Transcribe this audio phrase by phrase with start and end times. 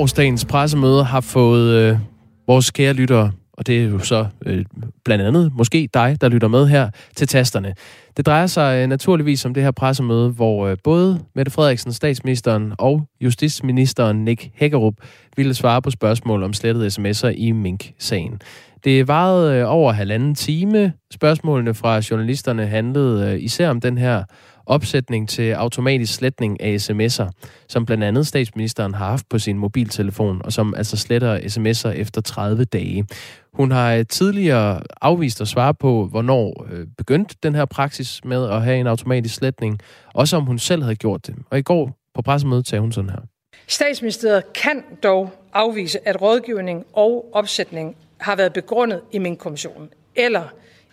[0.00, 1.98] gårdsdagens pressemøde har fået øh,
[2.46, 4.64] vores kære lyttere, og det er jo så øh,
[5.04, 7.74] blandt andet måske dig, der lytter med her, til tasterne.
[8.16, 12.72] Det drejer sig øh, naturligvis om det her pressemøde, hvor øh, både Mette Frederiksen, statsministeren
[12.78, 14.94] og justitsministeren Nick Hækkerup
[15.36, 18.40] ville svare på spørgsmål om slettede sms'er i Mink-sagen.
[18.84, 20.92] Det varede øh, over halvanden time.
[21.12, 24.24] Spørgsmålene fra journalisterne handlede øh, især om den her
[24.66, 27.30] opsætning til automatisk sletning af sms'er,
[27.68, 32.20] som blandt andet statsministeren har haft på sin mobiltelefon, og som altså sletter sms'er efter
[32.20, 33.06] 30 dage.
[33.54, 38.62] Hun har tidligere afvist at svare på, hvornår øh, begyndte den her praksis med at
[38.62, 39.80] have en automatisk sletning,
[40.14, 41.34] også om hun selv havde gjort det.
[41.50, 43.20] Og i går på pressemødet sagde hun sådan her.
[43.66, 50.44] Statsministeriet kan dog afvise, at rådgivning og opsætning har været begrundet i min kommission eller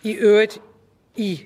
[0.03, 0.59] i øvrigt
[1.15, 1.41] i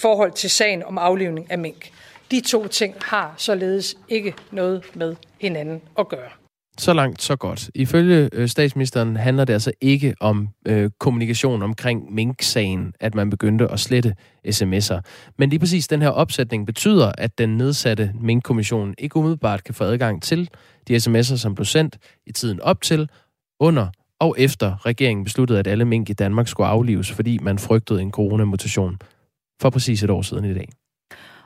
[0.00, 1.90] forhold til sagen om aflivning af mink.
[2.30, 6.30] De to ting har således ikke noget med hinanden at gøre.
[6.78, 7.70] Så langt, så godt.
[7.74, 13.68] Ifølge øh, statsministeren handler det altså ikke om øh, kommunikation omkring Mink-sagen, at man begyndte
[13.68, 14.14] at slette
[14.48, 15.00] sms'er.
[15.38, 19.84] Men lige præcis den her opsætning betyder, at den nedsatte Mink-kommission ikke umiddelbart kan få
[19.84, 20.50] adgang til
[20.88, 23.08] de sms'er, som blev sendt i tiden op til,
[23.60, 23.86] under
[24.20, 28.10] og efter regeringen besluttede, at alle mink i Danmark skulle aflives, fordi man frygtede en
[28.10, 28.98] coronamutation
[29.60, 30.68] for præcis et år siden i dag.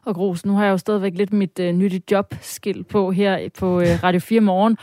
[0.04, 3.80] Og Gros, nu har jeg jo stadigvæk lidt mit øh, nytte jobskilt på her på
[3.80, 4.76] øh, Radio 4 morgen.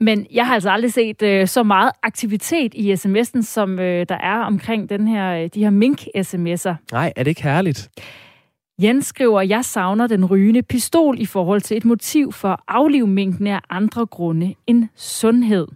[0.00, 4.18] Men jeg har altså aldrig set øh, så meget aktivitet i sms'en, som øh, der
[4.18, 6.74] er omkring den her, øh, de her mink-sms'er.
[6.92, 7.90] Nej, er det ikke herligt?
[8.82, 13.06] Jens skriver, jeg savner den rygende pistol i forhold til et motiv for at aflive
[13.06, 15.66] minkene af andre grunde end sundhed.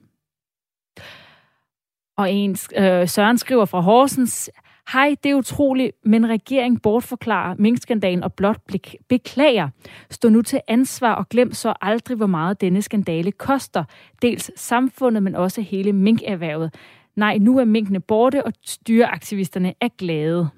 [2.17, 4.51] Og en, øh, Søren skriver fra Horsens,
[4.93, 8.61] Hej, det er utroligt, men regeringen bortforklarer minkskandalen og blot
[9.09, 9.69] beklager.
[10.11, 13.85] Stå nu til ansvar og glem så aldrig, hvor meget denne skandale koster.
[14.23, 16.75] Dels samfundet, men også hele minkerhvervet.
[17.17, 20.49] Nej, nu er minkene borte, og styreaktivisterne er glade.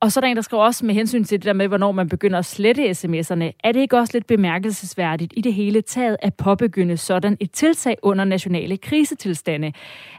[0.00, 1.92] Og så er der en, der skriver også med hensyn til det der med, hvornår
[1.92, 3.50] man begynder at slette sms'erne.
[3.64, 7.96] Er det ikke også lidt bemærkelsesværdigt i det hele taget at påbegynde sådan et tiltag
[8.02, 9.72] under nationale krisetilstande?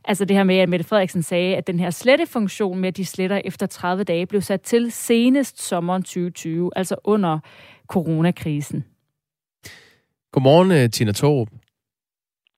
[0.06, 3.06] Altså det her med, at Mette Frederiksen sagde, at den her slettefunktion med, at de
[3.06, 7.40] sletter efter 30 dage, blev sat til senest sommeren 2020, altså under
[7.88, 8.86] coronakrisen.
[10.32, 11.48] Godmorgen, øh, Tina Torup.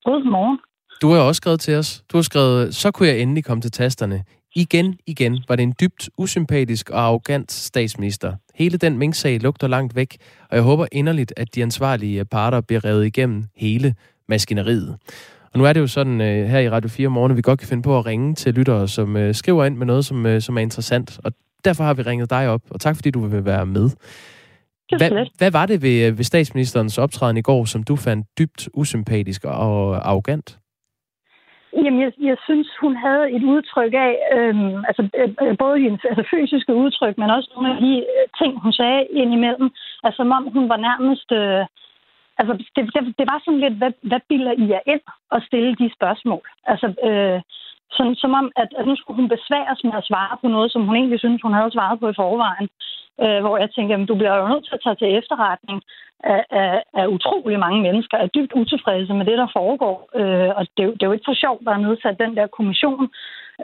[0.03, 0.59] Godmorgen.
[1.02, 2.03] Du har også skrevet til os.
[2.12, 4.24] Du har skrevet, så kunne jeg endelig komme til tasterne.
[4.56, 8.34] Igen, igen var det en dybt usympatisk og arrogant statsminister.
[8.56, 10.17] Hele den minksag lugter langt væk,
[10.50, 13.95] og jeg håber inderligt, at de ansvarlige parter bliver revet igennem hele
[14.29, 14.97] maskineriet.
[15.53, 17.59] Og nu er det jo sådan uh, her i Radio 4 morgen, at vi godt
[17.59, 20.40] kan finde på at ringe til lyttere, som uh, skriver ind med noget, som, uh,
[20.40, 21.19] som er interessant.
[21.23, 21.31] Og
[21.66, 23.90] derfor har vi ringet dig op, og tak fordi du vil være med.
[24.97, 29.45] Hvad, hvad var det ved, ved statsministerens optræden i går, som du fandt dybt usympatisk
[29.45, 30.60] og arrogant?
[31.74, 35.09] Jamen, jeg, jeg synes, hun havde et udtryk af, øhm, altså
[35.42, 39.06] øh, både hendes altså, fysiske udtryk, men også nogle af de øh, ting, hun sagde
[39.22, 39.70] indimellem,
[40.04, 41.32] altså som om hun var nærmest...
[41.32, 41.66] Øh,
[42.40, 45.02] altså, det, det, det var sådan lidt, hvad, hvad bilder I jer ind
[45.32, 46.46] at stille de spørgsmål?
[46.72, 47.42] Altså, øh,
[47.98, 50.86] som, som om, at, at nu skulle hun besværes med at svare på noget, som
[50.88, 52.70] hun egentlig synes, hun havde svaret på i forvejen.
[53.23, 55.81] Øh, hvor jeg tænker, at du bliver jo nødt til at tage til efterretning,
[56.23, 60.09] af, af, af utrolig mange mennesker er dybt utilfredse med det, der foregår.
[60.16, 63.09] Øh, og det, det er jo ikke for sjovt, der er nedsat den der kommission.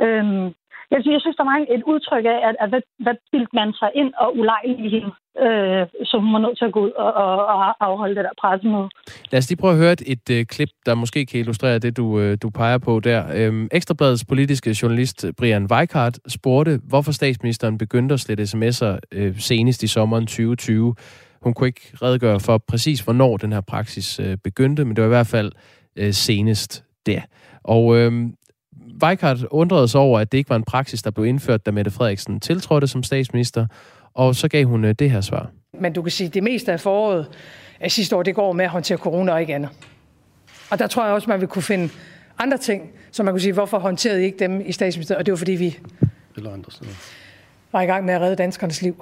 [0.01, 0.51] Øh,
[0.91, 3.89] jeg, jeg synes, der var et udtryk af, at, at hvad, hvad bildte man sig
[3.95, 5.11] ind og ulejlige hende,
[5.45, 8.35] øh, så hun var nødt til at gå ud og, og, og afholde det der
[8.41, 8.89] pressemøde.
[9.31, 11.97] Lad os lige prøve at høre et, et øh, klip, der måske kan illustrere det,
[11.97, 13.21] du, øh, du peger på der.
[13.35, 19.83] Øhm, Ekstrabladets politiske journalist Brian Weikart spurgte, hvorfor statsministeren begyndte at slette sms'er øh, senest
[19.83, 20.95] i sommeren 2020.
[21.41, 25.07] Hun kunne ikke redegøre for præcis, hvornår den her praksis øh, begyndte, men det var
[25.07, 25.51] i hvert fald
[25.95, 27.21] øh, senest der.
[27.63, 28.33] Og øhm,
[29.03, 31.91] Weikart undrede sig over, at det ikke var en praksis, der blev indført, da Mette
[31.91, 33.67] Frederiksen tiltrådte som statsminister,
[34.13, 35.49] og så gav hun øh, det her svar.
[35.73, 37.27] Men du kan sige, at det meste af foråret
[37.79, 39.69] af sidste år, det går med at håndtere corona og ikke andet.
[40.71, 41.89] Og der tror jeg også, man vil kunne finde
[42.38, 45.19] andre ting, som man kunne sige, hvorfor håndterede I ikke dem i statsministeriet?
[45.19, 45.77] Og det var fordi, vi
[46.35, 46.91] Eller andre steder.
[47.71, 48.95] var i gang med at redde danskernes liv.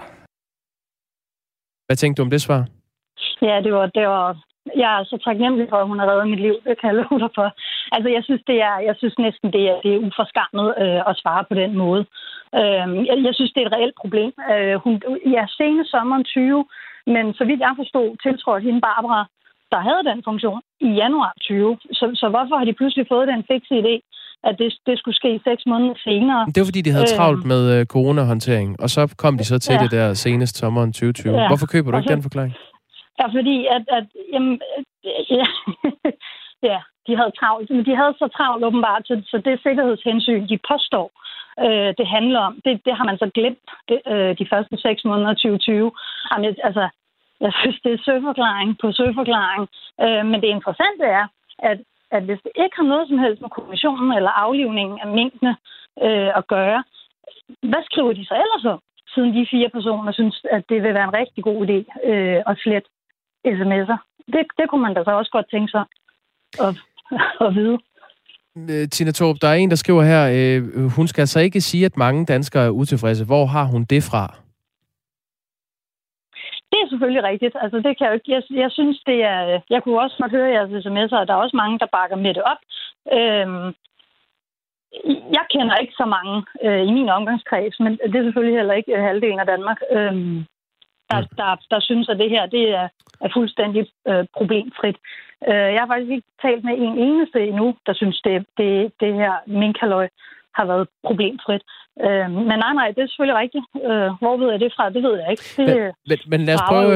[1.88, 2.68] Hvad tænkte du om det svar?
[3.42, 4.44] Ja, det var, det var
[4.84, 6.56] jeg er så taknemmelig for, at hun har reddet mit liv.
[6.68, 7.48] Det kan jeg love dig for.
[7.96, 11.18] Altså, jeg synes, det er, jeg synes næsten, det er, det er uforskammet øh, at
[11.22, 12.04] svare på den måde.
[12.60, 14.32] Øh, jeg, jeg synes, det er et reelt problem.
[14.54, 14.94] Øh, hun,
[15.36, 16.66] ja, sene sommeren 20,
[17.14, 19.22] men så vidt jeg forstod, tiltrådte hende Barbara,
[19.74, 21.78] der havde den funktion i januar 20.
[22.00, 23.96] Så, så hvorfor har de pludselig fået den fikse idé,
[24.48, 26.42] at det, det skulle ske seks måneder senere?
[26.54, 29.58] Det var fordi, de havde øh, travlt med øh, coronahåndtering, og så kom de så
[29.60, 29.84] til ja.
[29.84, 31.34] det der senest sommeren 2020.
[31.34, 31.48] Ja.
[31.52, 32.54] Hvorfor køber du ikke så, den forklaring?
[33.20, 34.62] Ja, fordi at, at jamen,
[35.06, 35.46] øh, ja,
[36.70, 37.70] ja, de havde travlt.
[37.70, 41.08] Men de havde så travlt åbenbart, så, så det sikkerhedshensyn, de påstår,
[41.66, 45.06] øh, det handler om, det, det har man så glemt det, øh, de første seks
[45.06, 45.92] måneder 2020.
[46.32, 46.90] Jamen, altså,
[47.42, 49.64] jeg synes, det er søforklaring på søforklaring.
[50.04, 51.26] Øh, men det interessante er,
[51.60, 51.80] at,
[52.12, 55.56] at hvis det ikke har noget som helst med kommissionen eller aflivningen af mængdene
[56.06, 56.84] øh, at gøre,
[57.72, 58.80] hvad skriver de så ellers om?
[59.14, 61.80] Siden de fire personer synes, at det vil være en rigtig god idé
[62.10, 62.90] øh, at slette
[63.46, 63.98] sms'er.
[64.34, 65.84] Det, det kunne man da så også godt tænke sig
[66.66, 66.76] at,
[67.48, 67.78] at vide.
[68.58, 71.86] Øh, Tina Torp, der er en, der skriver her, øh, hun skal altså ikke sige,
[71.86, 73.26] at mange danskere er utilfredse.
[73.26, 74.26] Hvor har hun det fra?
[76.72, 77.56] Det er selvfølgelig rigtigt.
[77.62, 78.32] Altså, det kan jeg, ikke.
[78.32, 79.62] Jeg, jeg synes, det er...
[79.70, 82.34] Jeg kunne også godt høre jeres sms'er, og der er også mange, der bakker med
[82.34, 82.62] det op.
[83.18, 83.74] Øhm,
[85.38, 89.02] jeg kender ikke så mange øh, i min omgangskreds, men det er selvfølgelig heller ikke
[89.08, 90.16] halvdelen af Danmark, øh,
[91.16, 92.88] der, der, der synes, at det her det er,
[93.22, 94.98] er fuldstændig øh, problemfrit.
[95.50, 99.14] Øh, jeg har faktisk ikke talt med en eneste endnu, der synes, det, det, det
[99.14, 100.08] her minkaløj
[100.58, 101.64] har været problemfrit.
[102.06, 103.66] Øh, men nej, nej, det er selvfølgelig rigtigt.
[103.76, 104.90] Øh, hvor ved jeg det fra?
[104.90, 105.44] Det ved jeg ikke.
[105.58, 106.92] Det, men, men, men lad os prøve,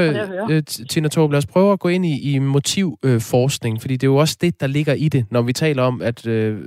[0.51, 4.03] øh, Tina Torb, lad os prøve at gå ind i, i motivforskning, øh, fordi det
[4.03, 6.57] er jo også det, der ligger i det, når vi taler om, at øh,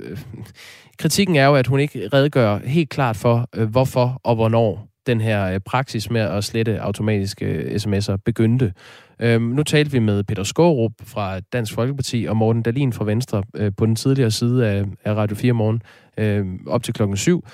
[0.99, 5.21] kritikken er jo, at hun ikke redegør helt klart for, øh, hvorfor og hvornår den
[5.21, 8.73] her øh, praksis med at slette automatiske øh, sms'er begyndte.
[9.21, 13.43] Øhm, nu talte vi med Peter Skårup fra Dansk Folkeparti og Morten Dalin fra Venstre
[13.57, 15.83] øh, på den tidligere side af, af Radio 4 morgen
[16.19, 17.45] øh, op til klokken 7.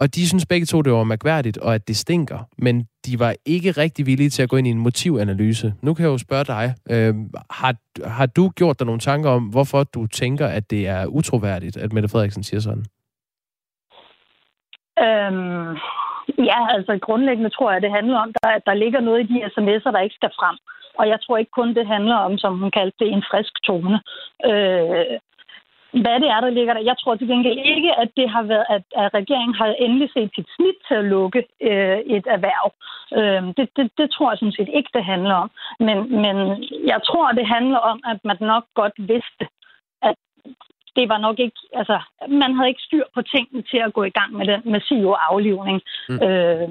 [0.00, 2.38] Og de synes begge to, det var mærkværdigt, og at det stinker.
[2.58, 5.74] Men de var ikke rigtig villige til at gå ind i en motivanalyse.
[5.82, 7.14] Nu kan jeg jo spørge dig, øh,
[7.50, 7.74] har,
[8.08, 11.92] har du gjort dig nogle tanker om, hvorfor du tænker, at det er utroværdigt, at
[11.92, 12.84] Mette Frederiksen siger sådan?
[14.98, 15.76] Øhm,
[16.38, 19.90] Ja, altså grundlæggende tror jeg, det handler om, at der ligger noget i de sms'er,
[19.90, 20.56] der ikke skal frem.
[20.98, 24.00] Og jeg tror ikke kun, det handler om, som hun kaldte det, en frisk tone.
[24.50, 25.18] Øh,
[26.02, 26.80] hvad det er, der ligger der.
[26.90, 30.30] Jeg tror til gengæld ikke, at det har været, at, at regeringen har endelig set
[30.34, 32.66] sit snit til at lukke øh, et erhverv.
[33.18, 35.50] Øh, det, det, det tror jeg sådan set ikke, det handler om.
[35.80, 36.36] Men, men
[36.92, 39.44] jeg tror, det handler om, at man nok godt vidste,
[40.02, 40.16] at
[40.96, 44.16] det var nok ikke, altså, man havde ikke styr på tingene til at gå i
[44.18, 45.80] gang med den massive aflivning.
[46.08, 46.22] Mm.
[46.26, 46.68] Øh,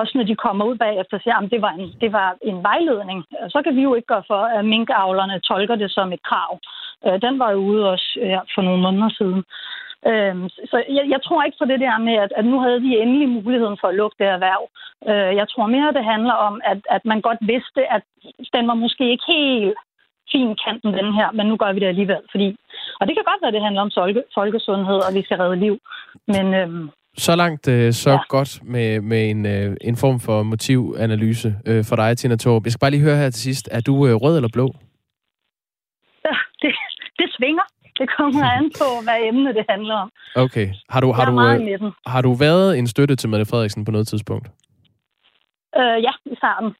[0.00, 2.62] også når de kommer ud bagefter og siger, at det var, en, det var en
[2.62, 3.24] vejledning.
[3.48, 6.60] Så kan vi jo ikke gøre for, at minkavlerne tolker det som et krav.
[7.06, 9.44] Øh, den var jo ude også ja, for nogle måneder siden.
[10.10, 10.36] Øh,
[10.70, 13.28] så jeg, jeg tror ikke på det der med, at, at nu havde de endelig
[13.28, 14.62] muligheden for at lukke det erhverv.
[15.10, 18.02] Øh, jeg tror mere, det handler om, at, at man godt vidste, at
[18.54, 19.78] den var måske ikke helt
[20.32, 22.22] fin kanten, den her, men nu gør vi det alligevel.
[22.30, 22.48] Fordi,
[23.00, 25.56] og det kan godt være, at det handler om folke, folkesundhed, og vi skal redde
[25.56, 25.74] liv.
[26.34, 28.18] Men, øhm, så langt øh, så ja.
[28.28, 32.64] godt med, med en, øh, en form for motivanalyse øh, for dig, Tina Torp.
[32.64, 33.68] Jeg skal bare lige høre her til sidst.
[33.72, 34.66] Er du øh, rød eller blå?
[36.24, 36.74] Ja, det,
[37.18, 37.62] det svinger.
[37.98, 40.10] Det kommer an på, hvad emne det handler om.
[40.36, 40.68] Okay.
[40.88, 44.08] Har du, har, du, øh, har du været en støtte til Mette Frederiksen på noget
[44.08, 44.46] tidspunkt?
[45.76, 46.74] Øh, ja, i starten.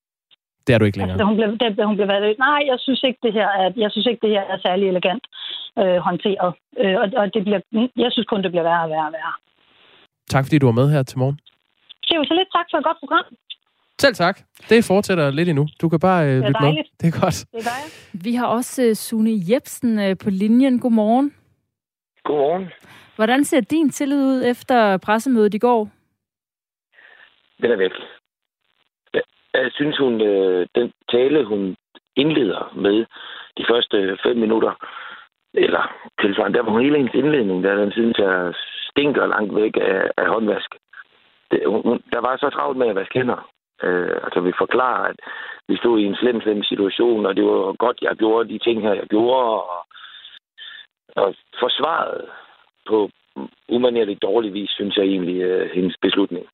[0.67, 1.15] Det er du ikke længere?
[1.15, 2.39] Altså, hun blev, det, hun blev valgt.
[2.39, 5.25] Nej, jeg synes ikke, det her er, jeg synes ikke, det her er særlig elegant
[5.79, 6.55] øh, håndteret.
[6.83, 7.61] Øh, og, og det bliver,
[7.97, 9.35] jeg synes kun, det bliver værre og værre og værre.
[10.29, 11.39] Tak fordi du var med her til morgen.
[12.09, 13.25] Det var så lidt tak for et godt program.
[13.99, 14.41] Selv tak.
[14.69, 15.69] Det fortsætter lidt endnu.
[15.81, 16.85] Du kan bare øh, lytte med.
[17.01, 17.39] Det er godt.
[17.53, 18.25] Det er dejligt.
[18.25, 20.81] Vi har også uh, Sune Jebsen uh, på linjen.
[20.81, 21.35] Godmorgen.
[22.25, 22.71] Godmorgen.
[23.17, 25.89] Hvordan ser din tillid ud efter pressemødet i går?
[27.63, 27.91] Den er væk.
[29.55, 31.77] Jeg synes, hun, øh, den tale, hun
[32.17, 33.07] indleder med
[33.59, 34.73] de første fem minutter,
[35.55, 35.83] eller
[36.21, 38.55] tilsvarende, der var hele hendes indledning, der den synes jeg
[38.91, 40.71] stinker langt væk af, af håndvask.
[41.51, 43.51] Det, hun, der var så travlt med at vaske hænder.
[43.83, 45.17] Øh, altså vi forklarer, at
[45.69, 48.83] vi stod i en slem, slem situation, og det var godt, jeg gjorde de ting
[48.83, 49.87] her, jeg gjorde, og,
[51.17, 52.25] og forsvaret
[52.89, 53.11] på
[53.69, 56.47] umanerligt dårlig vis, synes jeg egentlig, øh, hendes beslutning.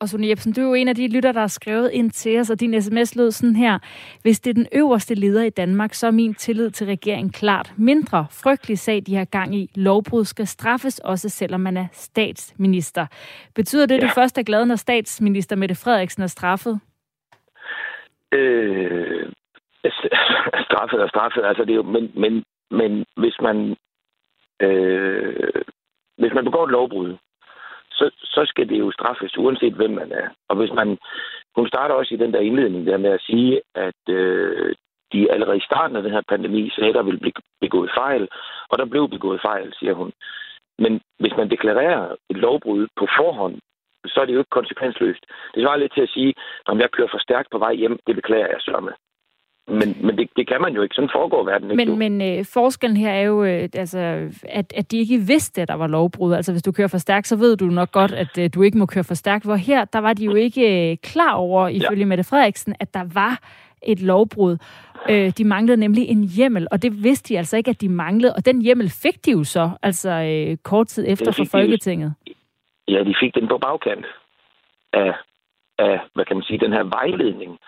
[0.00, 2.40] Og Sune Jebsen, du er jo en af de lytter, der har skrevet ind til
[2.40, 3.78] os, og din sms lød sådan her.
[4.22, 7.72] Hvis det er den øverste leder i Danmark, så er min tillid til regeringen klart
[7.76, 8.26] mindre.
[8.30, 9.70] Frygtelig sag, de har gang i.
[9.74, 13.06] Lovbrud skal straffes, også selvom man er statsminister.
[13.54, 14.06] Betyder det, at ja.
[14.06, 16.80] du først er glad, når statsminister Mette Frederiksen er straffet?
[18.32, 19.32] Øh,
[20.68, 21.44] straffet er straffet.
[21.44, 23.76] Altså, det er jo, men, men, men hvis man
[24.62, 25.62] øh,
[26.18, 27.16] hvis man begår et lovbrud,
[28.00, 30.28] så, så skal det jo straffes, uanset hvem man er.
[30.48, 30.98] Og hvis man...
[31.56, 34.74] Hun starter også i den der indledning der med at sige, at øh,
[35.12, 38.28] de allerede i starten af den her pandemi sagde, at der ville blive begået fejl,
[38.70, 40.12] og der blev begået fejl, siger hun.
[40.78, 43.56] Men hvis man deklarerer et lovbrud på forhånd,
[44.06, 45.24] så er det jo ikke konsekvensløst.
[45.54, 46.34] Det svarer lidt til at sige,
[46.66, 48.92] om jeg kører for stærkt på vej hjem, det beklager jeg sørme
[49.68, 50.94] men, men det, det kan man jo ikke.
[50.94, 51.84] Sådan foregår verden ikke.
[51.84, 53.98] Men, men øh, forskellen her er jo, øh, altså,
[54.48, 56.32] at, at de ikke vidste, at der var lovbrud.
[56.32, 58.78] Altså, hvis du kører for stærkt, så ved du nok godt, at øh, du ikke
[58.78, 59.44] må køre for stærkt.
[59.44, 62.06] Hvor her, der var de jo ikke øh, klar over, ifølge ja.
[62.06, 63.40] Mette Frederiksen, at der var
[63.82, 64.56] et lovbrud.
[65.10, 68.32] Øh, de manglede nemlig en hjemmel, og det vidste de altså ikke, at de manglede.
[68.36, 72.14] Og den hjemmel fik de jo så, altså øh, kort tid efter for Folketinget.
[72.26, 72.34] De,
[72.88, 74.06] ja, de fik den på bagkant
[74.92, 75.12] af,
[75.78, 77.58] af, hvad kan man sige, den her vejledning,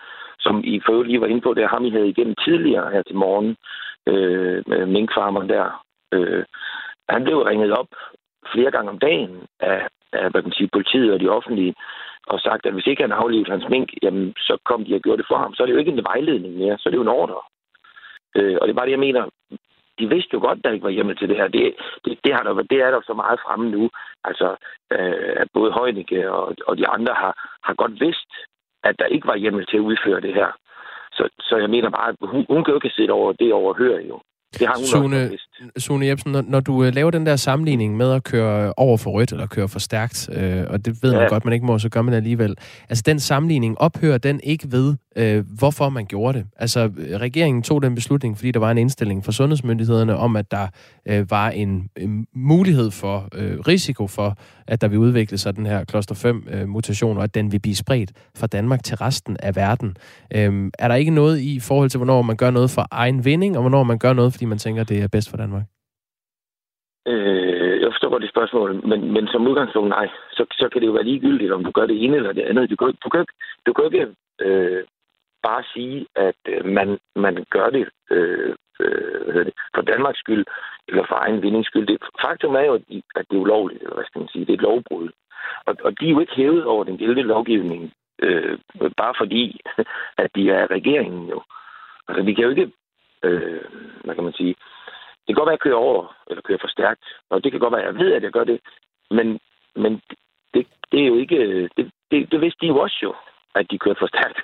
[0.45, 3.15] som I for lige var inde på, det ham, I havde igennem tidligere her til
[3.15, 3.55] morgen,
[4.07, 5.85] øh, med minkfarmeren der.
[6.13, 6.43] Øh,
[7.09, 7.87] han blev ringet op
[8.53, 11.73] flere gange om dagen af, af hvad kan man sige, politiet og de offentlige,
[12.27, 15.17] og sagt, at hvis ikke han aflevede hans mink, jamen, så kom de og gjorde
[15.17, 15.53] det for ham.
[15.53, 17.41] Så er det jo ikke en vejledning mere, så er det jo en ordre.
[18.35, 19.23] Øh, og det er bare det, jeg mener.
[19.99, 21.47] De vidste jo godt, at der ikke var hjemme til det her.
[21.47, 23.89] Det, det, det, har der, det er der så meget fremme nu.
[24.23, 24.55] Altså,
[24.91, 27.33] øh, at både Højnække og, og de andre har,
[27.63, 28.29] har godt vidst,
[28.83, 30.49] at der ikke var hjemmel til at udføre det her.
[31.11, 34.01] Så, så jeg mener bare, at hun, hun kan jo ikke sidde over det overhøre
[34.09, 34.19] jo.
[34.59, 35.37] Det har hun Sune,
[35.77, 39.11] Sune Jebsen, når, når du øh, laver den der sammenligning med at køre over for
[39.11, 41.19] rødt eller køre for stærkt, øh, og det ved ja.
[41.19, 42.55] man godt, man ikke må, så gør man alligevel.
[42.89, 46.47] Altså den sammenligning ophører den ikke ved, øh, hvorfor man gjorde det.
[46.57, 50.67] Altså regeringen tog den beslutning, fordi der var en indstilling fra sundhedsmyndighederne om, at der
[51.09, 54.37] øh, var en, en mulighed for, øh, risiko for,
[54.67, 57.59] at der vil udvikle sig den her kloster 5 øh, mutation, og at den vil
[57.59, 59.95] blive spredt fra Danmark til resten af verden.
[60.35, 63.57] Øhm, er der ikke noget i forhold til, hvornår man gør noget for egen vinding,
[63.57, 65.63] og hvornår man gør noget, fordi man tænker, det er bedst for Danmark?
[67.07, 70.07] Øh, jeg forstår godt det spørgsmål, men, men som udgangspunkt nej.
[70.31, 72.69] Så, så kan det jo være ligegyldigt, om du gør det ene eller det andet.
[72.69, 73.25] Du kan, du kan,
[73.65, 74.07] du kan ikke
[74.41, 74.83] øh,
[75.43, 80.45] bare sige, at øh, man, man gør det, øh, øh, det for Danmarks skyld
[80.87, 81.87] eller for egen vindings skyld.
[81.87, 82.73] Det, faktum er jo,
[83.15, 85.09] at det er ulovligt, eller hvad skal man sige, det er et lovbrud.
[85.65, 88.57] Og, og de er jo ikke hævet over den gældende lovgivning, øh,
[88.97, 89.59] bare fordi,
[90.23, 91.41] at de er regeringen jo.
[92.07, 92.71] Altså, vi kan jo ikke,
[93.23, 93.61] øh,
[94.03, 94.55] hvad kan man sige,
[95.23, 97.59] det kan godt være, at jeg kører over, eller kører for stærkt, og det kan
[97.59, 98.59] godt være, at jeg ved, at jeg gør det,
[99.11, 99.39] men,
[99.75, 100.01] men
[100.53, 103.13] det, det er jo ikke, øh, det, det, det vidste de jo også jo,
[103.55, 104.39] at de kørte for stærkt.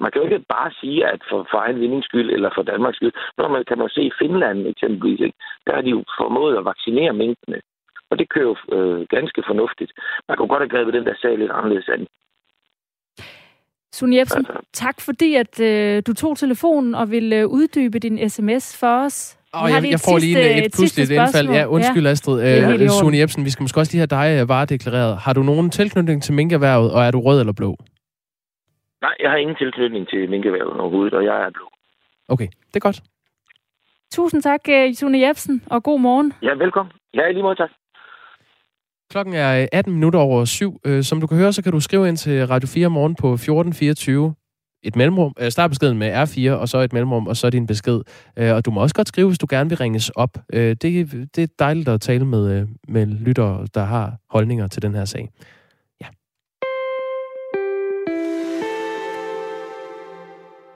[0.00, 2.96] Man kan jo ikke bare sige, at for, for egen vindings skyld eller for Danmarks
[2.96, 3.12] skyld.
[3.38, 5.38] Når man kan man se i Finland eksempelvis, ikke?
[5.66, 7.60] der har de jo formået at vaccinere mængdene.
[8.10, 9.92] Og det kører jo øh, ganske fornuftigt.
[10.28, 12.06] Man kunne godt have grebet den der sag lidt anderledes an.
[13.92, 14.58] Sune Jebsen, altså.
[14.72, 19.38] tak fordi at øh, du tog telefonen og ville øh, uddybe din sms for os.
[19.52, 21.48] Og jeg, jeg får lige et, et pludseligt indfald.
[21.48, 22.10] Ja, undskyld ja.
[22.10, 22.36] Astrid.
[22.82, 25.16] Uh, Sune Jebsen, vi skal måske også lige have dig øh, varedeklareret.
[25.16, 27.76] Har du nogen tilknytning til minkerhvervet, og er du rød eller blå?
[29.02, 31.66] Nej, jeg har ingen tilknytning til minkerhvervet overhovedet, og jeg er blå.
[32.28, 33.00] Okay, det er godt.
[34.12, 36.32] Tusind tak, øh, Sune Jebsen, og god morgen.
[36.42, 36.92] Ja, velkommen.
[37.14, 37.70] Ja, lige måde, tak.
[39.10, 40.72] Klokken er 18 minutter over syv.
[41.02, 44.34] Som du kan høre, så kan du skrive ind til Radio 4 morgen på 1424
[44.82, 48.00] et mellemrum, øh, start beskeden med R4, og så et mellemrum, og så din besked.
[48.36, 50.38] Øh, og du må også godt skrive, hvis du gerne vil ringes op.
[50.52, 54.82] Øh, det, det er dejligt at tale med, øh, med lyttere, der har holdninger til
[54.82, 55.28] den her sag.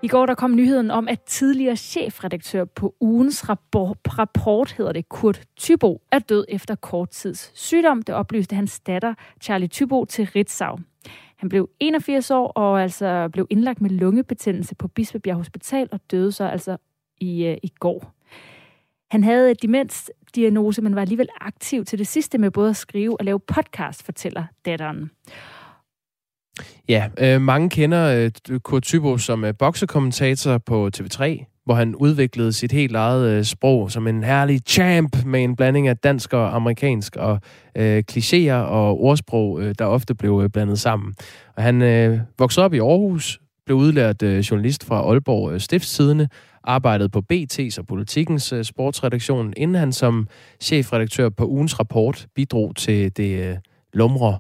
[0.05, 5.43] I går der kom nyheden om, at tidligere chefredaktør på ugens rapport, hedder det, Kurt
[5.57, 8.03] Tybo, er død efter kort tids sygdom.
[8.03, 10.79] Det oplyste hans datter, Charlie Tybo, til Ritzau.
[11.37, 16.33] Han blev 81 år og altså blev indlagt med lungebetændelse på Bispebjerg Hospital og døde
[16.33, 16.77] så altså
[17.21, 18.15] i, øh, i går.
[19.11, 23.21] Han havde et demensdiagnose, men var alligevel aktiv til det sidste med både at skrive
[23.21, 25.11] og lave podcast, fortæller datteren.
[26.89, 32.53] Ja, øh, mange kender øh, Kurt Tybo som øh, boksekommentator på TV3 hvor han udviklede
[32.53, 36.57] sit helt eget øh, sprog som en herlig champ med en blanding af dansk og
[36.57, 37.41] amerikansk og
[37.77, 41.15] øh, klichéer og ordsprog, øh, der ofte blev øh, blandet sammen.
[41.57, 46.29] Og han øh, voksede op i Aarhus, blev udlært øh, journalist fra Aalborg øh, Stiftstidende,
[46.65, 50.29] arbejdede på BT's og Politikens øh, sportsredaktion, inden han som
[50.61, 53.57] chefredaktør på ugens rapport bidrog til det øh,
[53.93, 54.39] lumre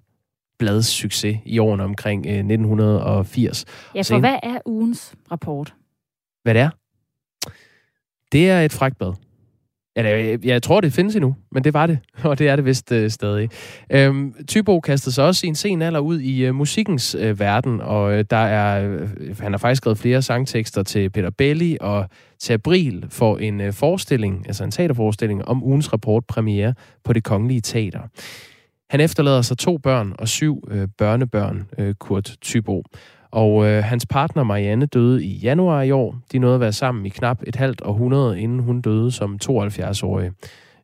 [0.62, 3.64] blads succes i årene omkring øh, 1980.
[3.95, 5.75] Ja, for hvad er ugens rapport?
[6.42, 6.71] Hvad det er?
[8.33, 9.12] Det er et fragtblad.
[9.97, 12.92] Ja, jeg tror, det findes endnu, men det var det, og det er det vist
[12.92, 13.49] øh, stadig.
[13.90, 17.81] Øhm, Tybo kastede sig også i en sen alder ud i øh, musikkens øh, verden,
[17.81, 22.09] og øh, der er, øh, han har faktisk skrevet flere sangtekster til Peter Belli og
[22.40, 27.25] til April for en øh, forestilling, altså en teaterforestilling om ugens rapport premiere på det
[27.25, 28.00] Kongelige Teater.
[28.93, 32.83] Han efterlader sig to børn og syv øh, børnebørn, øh, Kurt Tybo.
[33.31, 36.17] Og øh, hans partner Marianne døde i januar i år.
[36.33, 40.31] De nåede at være sammen i knap et halvt århundrede, inden hun døde som 72-årig.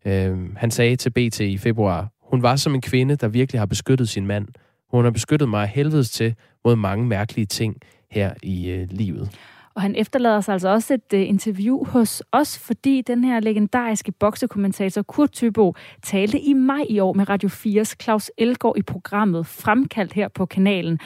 [0.05, 3.67] Øh, han sagde til BT i februar, hun var som en kvinde, der virkelig har
[3.67, 4.49] beskyttet sin mand.
[4.91, 6.35] Hun har beskyttet mig helvedes til
[6.65, 7.77] mod mange mærkelige ting
[8.11, 9.31] her i øh, livet.
[9.79, 14.13] Og han efterlader sig altså også et uh, interview hos os, fordi den her legendariske
[14.13, 19.47] boksekommentator Kurt Thybo talte i maj i år med Radio 4's Claus Elgaard i programmet
[19.47, 20.99] Fremkaldt her på kanalen.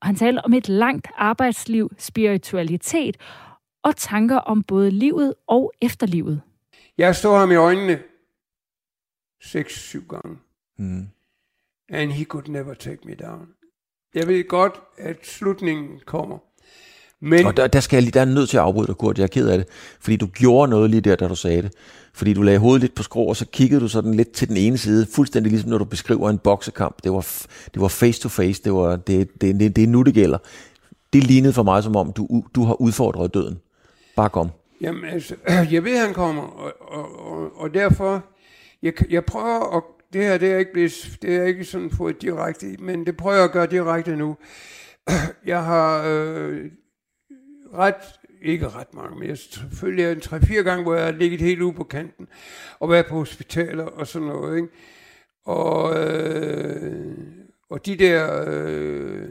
[0.00, 3.16] Og han talte om et langt arbejdsliv, spiritualitet
[3.82, 6.42] og tanker om både livet og efterlivet.
[6.98, 8.02] Jeg står ham i øjnene
[9.44, 10.38] 6-7 gange.
[10.78, 11.08] Mm.
[11.88, 13.48] And he could never take me down.
[14.14, 16.38] Jeg ved godt, at slutningen kommer.
[17.26, 17.46] Men...
[17.46, 19.18] Og der, der, skal jeg lige, der er nødt til at afbryde dig, Kurt.
[19.18, 19.66] Jeg er ked af det.
[20.00, 21.72] Fordi du gjorde noget lige der, da du sagde det.
[22.14, 24.56] Fordi du lagde hovedet lidt på skrå, og så kiggede du sådan lidt til den
[24.56, 25.06] ene side.
[25.14, 26.96] Fuldstændig ligesom når du beskriver en boksekamp.
[27.04, 27.26] Det var,
[27.74, 28.62] det var face to face.
[28.62, 30.38] Det, var, det, det, det, det er nu, det gælder.
[31.12, 33.58] Det lignede for mig som om, du, du har udfordret døden.
[34.16, 34.50] Bare kom.
[34.80, 35.34] Jamen altså,
[35.72, 36.42] jeg ved, han kommer.
[36.42, 38.24] Og, og, og, og derfor,
[38.82, 42.22] jeg, jeg prøver at det her det er ikke, blevet, det er ikke sådan fået
[42.22, 44.36] direkte, men det prøver jeg at gøre direkte nu.
[45.46, 46.64] Jeg har øh,
[47.74, 51.62] ret, ikke ret mange, men jeg selvfølgelig en tre-fire gange, hvor jeg har ligget helt
[51.62, 52.28] ude på kanten,
[52.80, 54.68] og været på hospitaler og sådan noget, ikke?
[55.44, 57.16] Og, øh,
[57.70, 59.28] og de der, øh,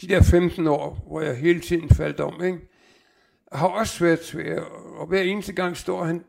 [0.00, 2.58] de der 15 år, hvor jeg hele tiden faldt om, ikke?
[3.52, 4.62] har også været svært,
[4.96, 6.24] og hver eneste gang står han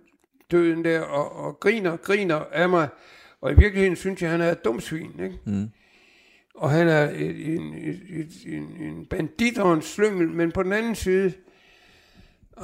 [0.51, 2.89] døden der og, og griner, griner af mig,
[3.41, 5.19] og i virkeligheden synes jeg, at han er et dumt svin.
[5.23, 5.39] Ikke?
[5.45, 5.69] Mm.
[6.55, 10.63] Og han er et, en, et, et, en, en bandit og en slyngel, men på
[10.63, 11.33] den anden side,
[12.57, 12.63] uh,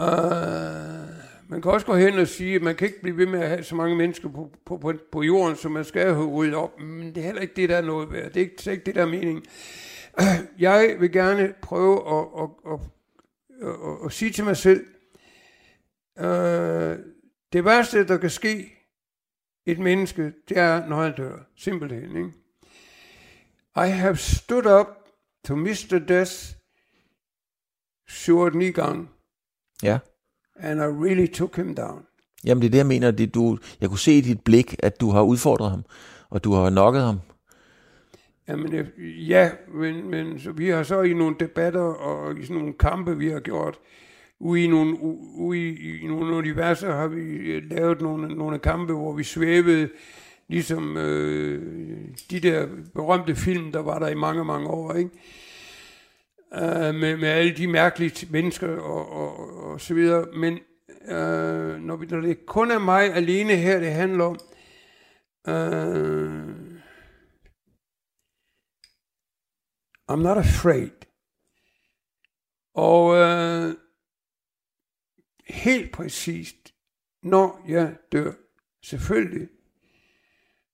[1.49, 3.49] man kan også gå hen og sige, at man kan ikke blive ved med at
[3.49, 6.79] have så mange mennesker på, på, på, på jorden, som man skal have ryddet op.
[6.79, 8.25] Men det er heller ikke det, der er noget værd.
[8.25, 9.45] Det er ikke, det er ikke det, der er meningen.
[10.59, 12.79] Jeg vil gerne prøve at, at, at,
[13.61, 14.85] at, at, at sige til mig selv,
[16.19, 17.05] uh,
[17.53, 18.73] det værste, der kan ske,
[19.65, 21.37] et menneske, det er, når han dør.
[21.57, 22.31] Simpelthen, ikke?
[23.85, 24.87] I have stood up
[25.43, 25.99] to Mr.
[25.99, 26.31] Death
[28.09, 29.07] 7-9 gange.
[29.83, 29.99] Ja.
[30.59, 32.05] And I really took him down.
[32.45, 33.11] Jamen det er det, jeg mener.
[33.11, 35.85] Det, du, jeg kunne se i dit blik, at du har udfordret ham,
[36.29, 37.19] og du har nokket ham.
[38.47, 38.87] Jamen,
[39.27, 43.17] ja, men, men så vi har så i nogle debatter og i sådan nogle kampe,
[43.17, 43.79] vi har gjort,
[44.39, 44.97] ude i nogle,
[45.35, 49.89] ude i, i nogle universer har vi øh, lavet nogle, nogle kampe, hvor vi svævede,
[50.49, 55.09] ligesom øh, de der berømte film, der var der i mange, mange år, ikke?
[56.53, 60.25] Øh, med, med alle de mærkelige mennesker og, og, og så videre.
[60.31, 60.59] Men
[61.07, 64.39] øh, når, vi, når det kun er mig alene her, det handler om,
[65.47, 66.57] øh,
[70.11, 70.91] I'm not afraid.
[72.73, 73.75] Og øh,
[75.47, 76.73] helt præcist,
[77.23, 78.31] når jeg dør,
[78.83, 79.49] selvfølgelig,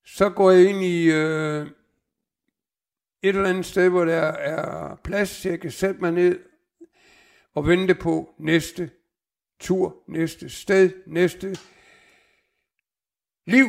[0.06, 1.68] så går jeg ind i øh,
[3.22, 6.39] et eller andet sted, hvor der er plads, så jeg kan sætte mig ned
[7.54, 8.92] og vente på næste
[9.60, 11.58] tur, næste sted, næste
[13.48, 13.68] liv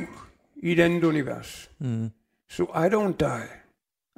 [0.57, 1.71] i et andet univers.
[1.79, 2.11] Mm.
[2.49, 3.49] So I don't die.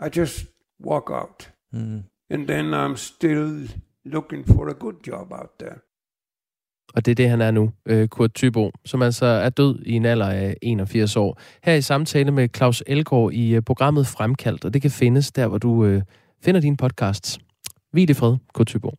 [0.06, 0.46] I just
[0.80, 1.52] walk out.
[1.70, 2.02] Mm.
[2.30, 3.68] And then I'm still
[4.04, 5.78] looking for a good job out there.
[6.94, 9.92] Og det er det, han er nu, øh, Kurt Thybo, som altså er død i
[9.92, 11.40] en alder af 81 år.
[11.64, 15.46] Her i samtale med Claus Elgård i øh, programmet Fremkaldt, og det kan findes der,
[15.46, 16.02] hvor du øh,
[16.44, 17.38] finder dine podcasts.
[17.92, 18.94] Vi det fred, Kurt Thybo.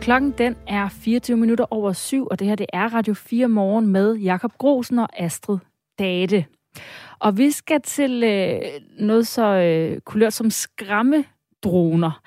[0.00, 3.86] Klokken den er 24 minutter over syv, og det her det er Radio 4 morgen
[3.86, 5.58] med Jakob Grosen og Astrid
[5.98, 6.44] Date.
[7.18, 8.60] Og vi skal til øh,
[8.98, 11.24] noget så øh, kulørt som skræmme
[11.62, 12.20] droner.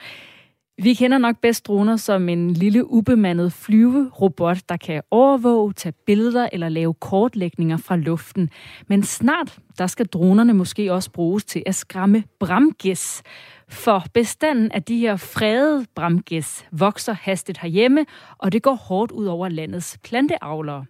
[0.84, 6.50] Vi kender nok bedst droner som en lille ubemandet flyverobot, der kan overvåge, tage billeder
[6.54, 8.50] eller lave kortlægninger fra luften.
[8.88, 13.24] Men snart, der skal dronerne måske også bruges til at skræmme bramgæs.
[13.70, 18.06] For bestanden af de her fredede bramgæs vokser hastigt herhjemme,
[18.38, 20.86] og det går hårdt ud over landets planteavlere.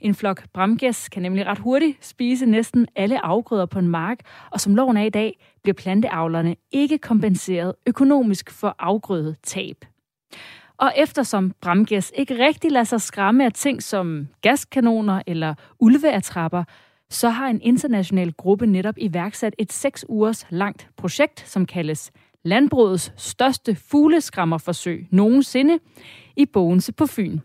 [0.00, 4.18] En flok bramgæs kan nemlig ret hurtigt spise næsten alle afgrøder på en mark,
[4.50, 9.84] og som loven er i dag, bliver planteavlerne ikke kompenseret økonomisk for afgrødetab.
[10.76, 16.64] Og eftersom bramgæs ikke rigtig lader sig skræmme af ting som gaskanoner eller ulveatrapper,
[17.10, 22.12] så har en international gruppe netop iværksat et seks ugers langt projekt, som kaldes
[22.44, 25.78] Landbrugets største fugleskrammerforsøg nogensinde
[26.36, 27.38] i Bogense på Fyn.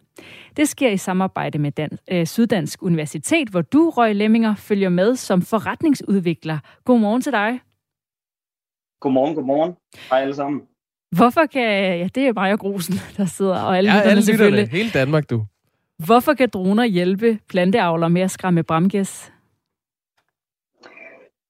[0.57, 5.15] Det sker i samarbejde med Dan, øh, Syddansk Universitet, hvor du, Røg Lemminger, følger med
[5.15, 6.59] som forretningsudvikler.
[6.85, 7.59] Godmorgen til dig.
[8.99, 9.75] Godmorgen, godmorgen.
[10.09, 10.61] Hej alle sammen.
[11.15, 11.97] Hvorfor kan...
[11.97, 14.69] Ja, det er mig og Grusen, der sidder, og alle ja, lytterne alle selvfølgelig.
[14.69, 15.45] Hele Danmark, du.
[16.05, 19.31] Hvorfor kan droner hjælpe planteavler med at skræmme bramgæs?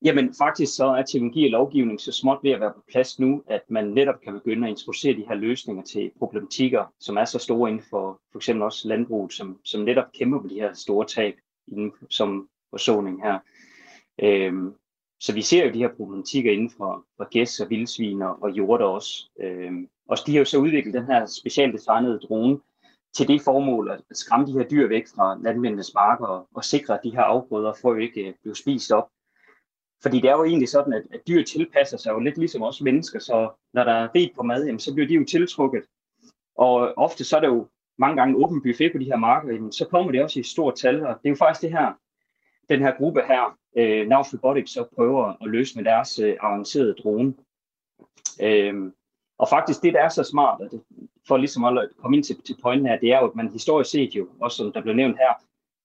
[0.06, 3.44] Jamen faktisk så er teknologi og lovgivning så småt ved at være på plads nu,
[3.48, 7.40] at man netop kan begynde at introducere de her løsninger til problematikker, som er så
[7.40, 11.06] store inden for for eksempel også landbruget, som, som netop kæmper med de her store
[11.06, 11.36] tab
[11.68, 13.40] inden, som forsoning her.
[14.24, 14.74] Øhm,
[15.20, 18.52] så vi ser jo de her problematikker inden for, for gæs og vildsvin og, og
[18.52, 19.30] jord også.
[19.42, 22.60] Øhm, og de har jo så udviklet den her specialdesignede drone
[23.16, 26.94] til det formål at skræmme de her dyr væk fra landmændenes marker og, og sikre,
[26.94, 29.10] at de her afgrøder får ikke øh, blive spist op.
[30.02, 32.82] Fordi det er jo egentlig sådan, at, at dyr tilpasser sig jo lidt ligesom os
[32.82, 35.84] mennesker, så når der er rigt på mad, jamen, så bliver de jo tiltrukket.
[36.56, 39.72] Og ofte så er der jo mange gange åben buffet på de her marker, jamen,
[39.72, 41.94] så kommer det også i stort tal, og det er jo faktisk det her,
[42.70, 46.94] den her gruppe her, øh, Nav Robotics, så prøver at løse med deres øh, avancerede
[46.94, 47.34] drone.
[48.42, 48.92] Øh,
[49.38, 50.82] og faktisk det, der er så smart, og det,
[51.28, 53.92] for ligesom at komme ind til, til pointen her, det er jo, at man historisk
[53.92, 55.34] set jo, også som der blev nævnt her,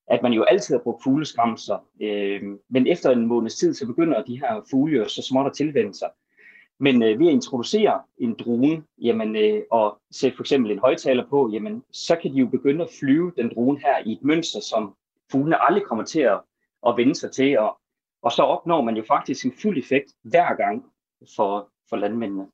[0.06, 4.22] at man jo altid har brugt fugleskramser, øh, men efter en måneds tid, så begynder
[4.22, 6.08] de her fugle jo så småt at tilvende sig.
[6.80, 11.26] Men øh, ved at introducere en drone, jamen, øh, og sætte for eksempel en højtaler
[11.30, 14.60] på, jamen, så kan de jo begynde at flyve den drone her i et mønster,
[14.60, 14.94] som
[15.32, 16.40] fuglene aldrig kommer til at,
[16.86, 17.78] at vende sig til, og,
[18.22, 20.84] og så opnår man jo faktisk en fuld effekt hver gang
[21.36, 22.46] for, for landmændene.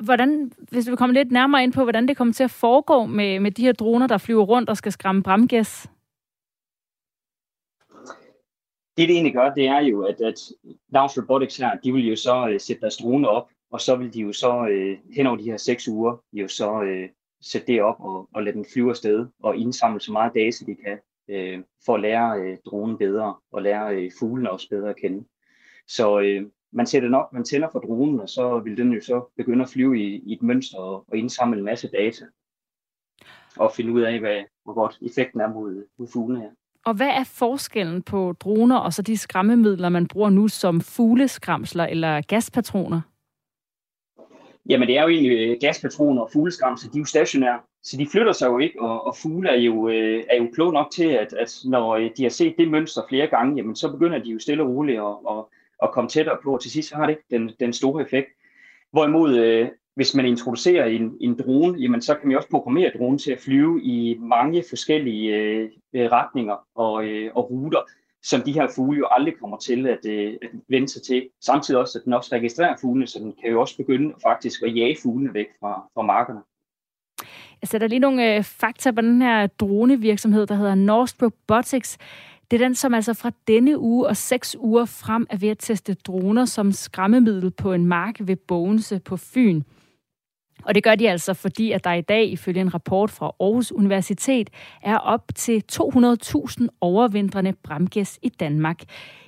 [0.00, 3.40] Hvordan, hvis vi kommer lidt nærmere ind på, hvordan det kommer til at foregå med,
[3.40, 5.90] med de her droner, der flyver rundt og skal skræmme bramgæs?
[8.98, 10.40] Det, det egentlig gør, det er jo, at, at
[10.88, 14.14] Launch Robotics her, de vil jo så øh, sætte deres drone op, og så vil
[14.14, 17.08] de jo så øh, hen over de her seks uger, jo så øh,
[17.40, 20.74] sætte det op og, og lade den flyve afsted, og indsamle så meget data, de
[20.74, 24.96] kan, øh, for at lære øh, dronen bedre, og lære øh, fuglene også bedre at
[24.96, 25.24] kende.
[25.86, 29.00] Så øh, man sætter den op, man tænder for dronen, og så vil den jo
[29.00, 32.24] så begynde at flyve i, i et mønster og, og indsamle en masse data.
[33.56, 36.50] Og finde ud af, hvad, hvor godt effekten er mod, mod fuglene her.
[36.88, 41.84] Og hvad er forskellen på droner og så de skræmmemidler, man bruger nu som fugleskramsler
[41.84, 43.00] eller gaspatroner?
[44.68, 48.08] Jamen det er jo egentlig øh, gaspatroner og fugleskramsler, de er jo stationære, så de
[48.12, 51.08] flytter sig jo ikke, og, og fugle er jo, øh, er jo klog nok til,
[51.08, 54.30] at, at når øh, de har set det mønster flere gange, jamen så begynder de
[54.30, 55.44] jo stille og roligt at, at,
[55.82, 58.28] at komme tættere på, og til sidst har det ikke den, den store effekt.
[58.92, 59.68] Hvorimod øh,
[59.98, 63.40] hvis man introducerer en, en drone, jamen så kan man også programmere dronen til at
[63.40, 67.80] flyve i mange forskellige øh, øh, retninger og, øh, og ruter,
[68.22, 71.28] som de her fugle jo aldrig kommer til at, øh, at vende sig til.
[71.40, 74.76] Samtidig også, at den også registrerer fuglene, så den kan jo også begynde faktisk at
[74.76, 76.40] jage fuglene væk fra, fra markerne.
[77.62, 81.98] Jeg sætter lige nogle øh, fakta på den her dronevirksomhed, der hedder Norsk Robotics.
[82.50, 85.58] Det er den, som altså fra denne uge og seks uger frem er ved at
[85.58, 89.62] teste droner som skræmmemiddel på en mark ved Bogense på Fyn.
[90.64, 93.72] Og det gør de altså, fordi at der i dag, ifølge en rapport fra Aarhus
[93.72, 94.50] Universitet,
[94.82, 98.82] er op til 200.000 overvintrende bramgæs i Danmark.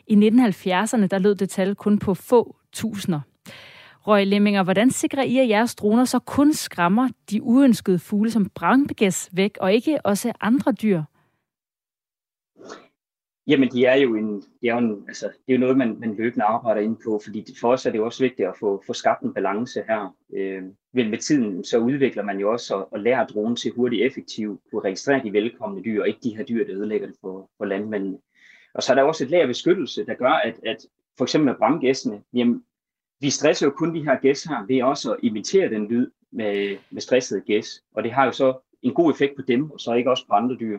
[0.06, 3.20] I 1970'erne der lød det tal kun på få tusinder.
[4.06, 8.50] Røg Lemminger, hvordan sikrer I, at jeres droner så kun skræmmer de uønskede fugle som
[8.54, 11.02] bramgæs væk, og ikke også andre dyr?
[13.50, 15.96] Jamen, de er jo, en, de er jo en, altså, det er jo noget, man,
[16.00, 18.82] man løbende arbejder ind på, fordi for os er det jo også vigtigt at få,
[18.86, 20.16] få skabt en balance her.
[20.34, 24.06] Øh, men med tiden, så udvikler man jo også at, og lære dronen til hurtigt
[24.06, 27.50] effektivt kunne registrere de velkomne dyr, og ikke de her dyr, der ødelægger det for,
[27.58, 28.18] for landmændene.
[28.74, 30.86] Og så er der også et lag beskyttelse, der gør, at, at
[31.18, 32.64] for eksempel med bramgæssene, jamen,
[33.20, 36.76] vi stresser jo kun de her gæs her ved også at imitere den lyd med,
[36.90, 37.82] med stressede gæs.
[37.94, 40.34] Og det har jo så en god effekt på dem, og så ikke også på
[40.34, 40.78] andre dyr.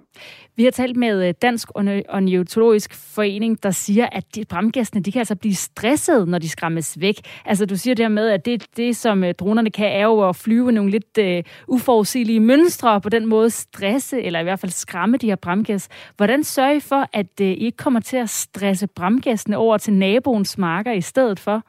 [0.56, 5.20] Vi har talt med øh, Dansk Ornitologisk Forening, der siger, at de bramgæstene, de kan
[5.20, 7.16] altså blive stresset, når de skræmmes væk.
[7.46, 10.72] Altså, du siger dermed, at det, det som øh, dronerne kan, er jo at flyve
[10.72, 15.18] nogle lidt uh, uforudsigelige mønstre, og på den måde stresse, eller i hvert fald skræmme
[15.18, 15.90] de her bramgæs.
[16.18, 19.94] Hvordan sørger I for, at uh, I ikke kommer til at stresse bramgæstene over til
[19.94, 21.64] naboens marker i stedet for?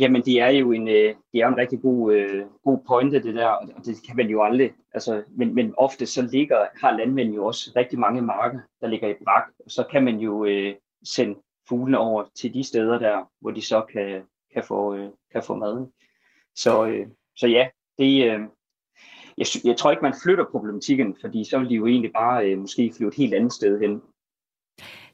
[0.00, 3.34] Jamen, det er jo en, øh, det er en rigtig god, øh, god pointe, det
[3.34, 7.34] der, og det kan man jo aldrig, altså, men, men ofte så ligger, har landmænd
[7.34, 10.74] jo også rigtig mange marker, der ligger i brak, og så kan man jo øh,
[11.04, 15.42] sende fuglene over til de steder der, hvor de så kan, kan, få, øh, kan
[15.42, 15.86] få mad.
[16.54, 18.40] Så, øh, så ja, det, øh,
[19.38, 22.58] jeg, jeg tror ikke, man flytter problematikken, fordi så vil de jo egentlig bare øh,
[22.58, 24.02] måske flyve et helt andet sted hen.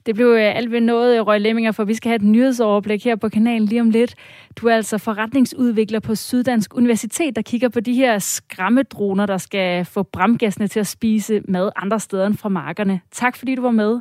[0.06, 3.04] Det blev øh, alt ved noget, øh, Røg Lemminger, for vi skal have et nyhedsoverblik
[3.04, 4.14] her på kanalen lige om lidt.
[4.56, 9.84] Du er altså forretningsudvikler på Syddansk Universitet, der kigger på de her skræmmedroner, der skal
[9.84, 13.00] få bramgæstene til at spise mad andre steder end fra markerne.
[13.10, 14.00] Tak fordi du var med.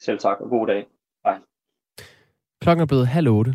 [0.00, 0.86] Selv tak, og god dag.
[1.24, 1.38] Hej.
[2.62, 3.54] Klokken er blevet halv otte.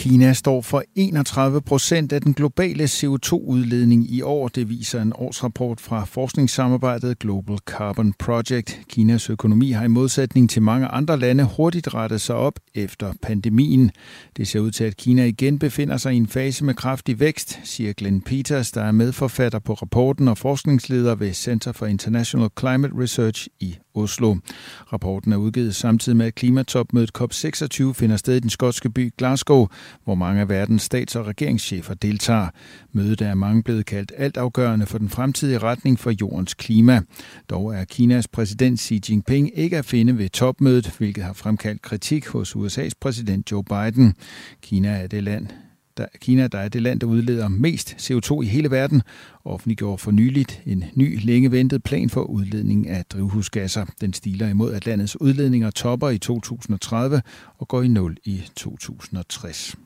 [0.00, 4.48] Kina står for 31 procent af den globale CO2-udledning i år.
[4.48, 8.80] Det viser en årsrapport fra forskningssamarbejdet Global Carbon Project.
[8.88, 13.90] Kinas økonomi har i modsætning til mange andre lande hurtigt rettet sig op efter pandemien.
[14.36, 17.60] Det ser ud til, at Kina igen befinder sig i en fase med kraftig vækst,
[17.64, 22.94] siger Glenn Peters, der er medforfatter på rapporten og forskningsleder ved Center for International Climate
[22.98, 24.36] Research i Oslo.
[24.92, 29.66] Rapporten er udgivet samtidig med, at klimatopmødet COP26 finder sted i den skotske by Glasgow,
[30.04, 32.48] hvor mange af verdens stats- og regeringschefer deltager.
[32.92, 37.00] Mødet er mange blevet kaldt altafgørende for den fremtidige retning for jordens klima.
[37.50, 42.26] Dog er Kinas præsident Xi Jinping ikke at finde ved topmødet, hvilket har fremkaldt kritik
[42.26, 44.14] hos USA's præsident Joe Biden.
[44.62, 45.46] Kina er det land,
[45.96, 49.02] der, Kina, der er det land, der udleder mest CO2 i hele verden,
[49.44, 53.86] offentliggjorde for nyligt en ny, længe ventet plan for udledning af drivhusgasser.
[54.00, 57.22] Den stiler imod, at landets udledninger topper i 2030
[57.58, 59.76] og går i nul i 2060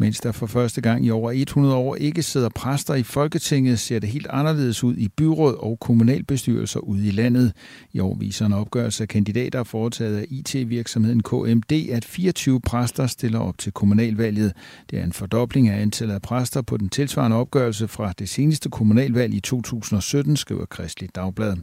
[0.00, 3.98] mens der for første gang i over 100 år ikke sidder præster i Folketinget, ser
[3.98, 7.52] det helt anderledes ud i byråd og kommunalbestyrelser ude i landet.
[7.92, 13.38] I år viser en opgørelse af kandidater foretaget af IT-virksomheden KMD, at 24 præster stiller
[13.38, 14.52] op til kommunalvalget.
[14.90, 18.70] Det er en fordobling af antallet af præster på den tilsvarende opgørelse fra det seneste
[18.70, 21.56] kommunalvalg i 2017, skriver Kristelig Dagblad.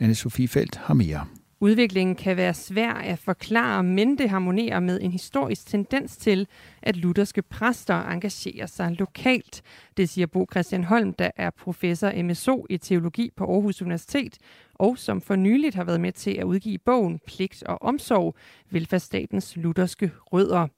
[0.00, 1.24] Anne-Sophie Felt har mere.
[1.62, 6.46] Udviklingen kan være svær at forklare, men det harmonerer med en historisk tendens til,
[6.82, 9.62] at lutherske præster engagerer sig lokalt.
[9.96, 14.38] Det siger Bo Christian Holm, der er professor MSO i teologi på Aarhus Universitet,
[14.74, 18.34] og som for nyligt har været med til at udgive bogen Pligt og Omsorg,
[18.70, 20.68] velfærdsstatens lutherske rødder.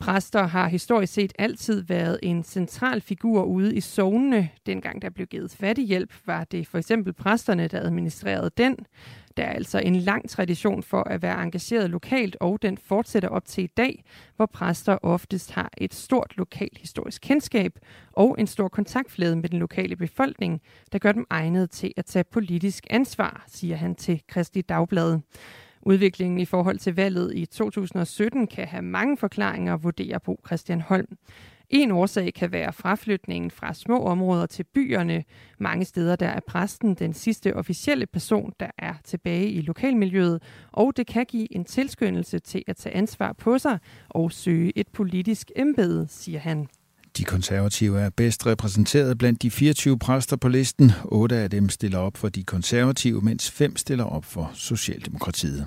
[0.00, 4.48] Præster har historisk set altid været en central figur ude i zonene.
[4.66, 8.76] Dengang der blev givet fattighjælp, var det for eksempel præsterne, der administrerede den.
[9.36, 13.44] Der er altså en lang tradition for at være engageret lokalt, og den fortsætter op
[13.44, 14.04] til i dag,
[14.36, 17.78] hvor præster oftest har et stort lokalt historisk kendskab
[18.12, 20.60] og en stor kontaktflade med den lokale befolkning,
[20.92, 25.20] der gør dem egnet til at tage politisk ansvar, siger han til Kristi Dagblad.
[25.82, 31.16] Udviklingen i forhold til valget i 2017 kan have mange forklaringer, vurderer Bo Christian Holm.
[31.70, 35.24] En årsag kan være fraflytningen fra små områder til byerne.
[35.58, 40.96] Mange steder der er præsten den sidste officielle person, der er tilbage i lokalmiljøet, og
[40.96, 45.50] det kan give en tilskyndelse til at tage ansvar på sig og søge et politisk
[45.56, 46.68] embede, siger han.
[47.16, 50.92] De konservative er bedst repræsenteret blandt de 24 præster på listen.
[51.04, 55.66] Otte af dem stiller op for de konservative, mens fem stiller op for Socialdemokratiet.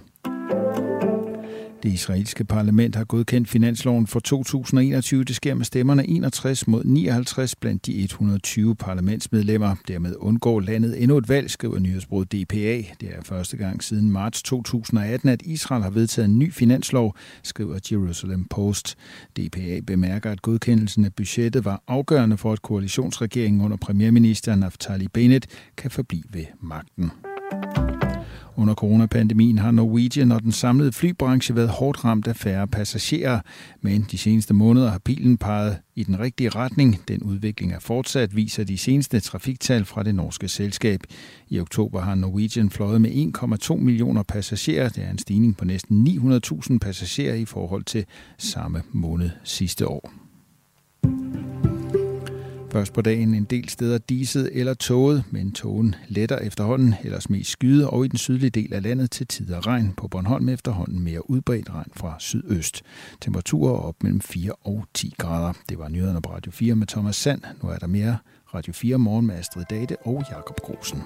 [1.84, 5.24] Det israelske parlament har godkendt finansloven for 2021.
[5.24, 9.76] Det sker med stemmerne 61 mod 59 blandt de 120 parlamentsmedlemmer.
[9.88, 12.78] Dermed undgår landet endnu et valg, skriver nyhedsbruget DPA.
[13.02, 17.80] Det er første gang siden marts 2018, at Israel har vedtaget en ny finanslov, skriver
[17.92, 18.98] Jerusalem Post.
[19.38, 25.48] DPA bemærker, at godkendelsen af budgettet var afgørende for, at koalitionsregeringen under premierminister Naftali Bennett
[25.78, 27.12] kan forblive ved magten.
[28.58, 33.40] Under coronapandemien har Norwegian og den samlede flybranche været hårdt ramt af færre passagerer,
[33.82, 37.02] men de seneste måneder har pilen peget i den rigtige retning.
[37.08, 41.00] Den udvikling er fortsat, viser de seneste trafiktal fra det norske selskab.
[41.50, 43.12] I oktober har Norwegian fløjet med
[43.72, 44.90] 1,2 millioner passagerer.
[44.90, 48.06] Det er en stigning på næsten 900.000 passagerer i forhold til
[48.38, 50.23] samme måned sidste år.
[52.74, 57.50] Først på dagen en del steder diset eller tåget, men tågen letter efterhånden, ellers mest
[57.50, 59.94] skyde, og i den sydlige del af landet til tider regn.
[59.98, 62.82] På Bornholm efterhånden mere udbredt regn fra sydøst.
[63.22, 65.54] Temperaturer op mellem 4 og 10 grader.
[65.70, 67.42] Det var nyhederne på Radio 4 med Thomas Sand.
[67.64, 68.18] Nu er der mere
[68.54, 71.04] Radio 4 morgen med Astrid Date og Jakob Grosen.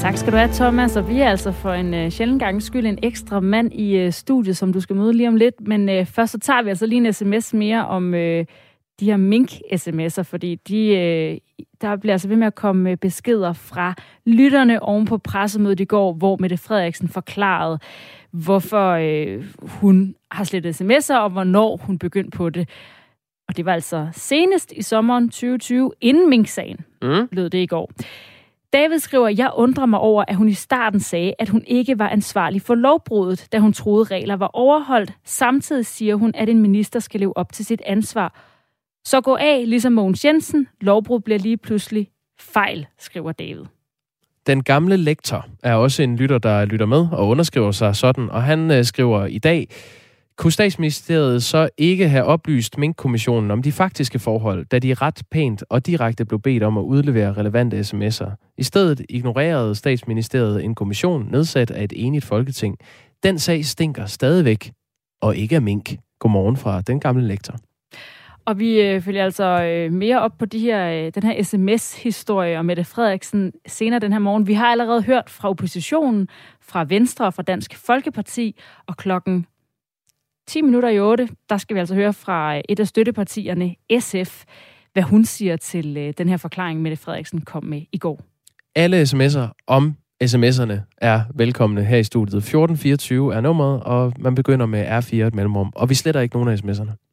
[0.00, 0.96] Tak skal du have, Thomas.
[0.96, 4.12] Og vi er altså for en uh, sjældent gang skyld en ekstra mand i uh,
[4.12, 5.54] studiet, som du skal møde lige om lidt.
[5.60, 8.20] Men uh, først så tager vi altså lige en sms mere om uh,
[9.00, 13.94] de her mink-sms'er, fordi de, uh, der bliver altså ved med at komme beskeder fra
[14.26, 17.78] lytterne oven på pressemødet i går, hvor Mette Frederiksen forklarede,
[18.30, 19.44] hvorfor uh,
[19.80, 22.68] hun har slettet sms'er, og hvornår hun begyndte på det.
[23.48, 27.28] Og det var altså senest i sommeren 2020, inden mink-sagen, mm.
[27.32, 27.90] lød det i går.
[28.72, 32.08] David skriver, jeg undrer mig over, at hun i starten sagde, at hun ikke var
[32.08, 35.12] ansvarlig for lovbruddet, da hun troede regler var overholdt.
[35.24, 38.40] Samtidig siger hun, at en minister skal leve op til sit ansvar.
[39.04, 40.68] Så gå af, ligesom Mogens Jensen.
[40.80, 42.08] Lovbrud bliver lige pludselig
[42.40, 43.64] fejl, skriver David.
[44.46, 48.42] Den gamle lektor er også en lytter, der lytter med og underskriver sig sådan, og
[48.42, 49.68] han øh, skriver i dag,
[50.40, 55.64] kunne statsministeriet så ikke have oplyst Mink-kommissionen om de faktiske forhold, da de ret pænt
[55.68, 58.54] og direkte blev bedt om at udlevere relevante sms'er?
[58.58, 62.78] I stedet ignorerede statsministeriet en kommission nedsat af et enigt folketing.
[63.22, 64.72] Den sag stinker stadigvæk,
[65.22, 65.96] og ikke af Mink.
[66.18, 67.54] Godmorgen fra den gamle lektor.
[68.44, 72.58] Og vi øh, følger altså øh, mere op på de her, øh, den her sms-historie
[72.58, 74.46] om Mette Frederiksen senere den her morgen.
[74.46, 76.28] Vi har allerede hørt fra oppositionen,
[76.60, 79.46] fra Venstre og fra Dansk Folkeparti, og klokken
[80.50, 84.44] 10 minutter i 8, der skal vi altså høre fra øh, et af støttepartierne, SF,
[84.92, 88.20] hvad hun siger til øh, den her forklaring, Mette Frederiksen kom med i går.
[88.74, 92.36] Alle sms'er om sms'erne er velkomne her i studiet.
[92.36, 95.72] 1424 er nummeret, og man begynder med R4 et mellemrum.
[95.76, 97.09] Og vi sletter ikke nogen af sms'erne.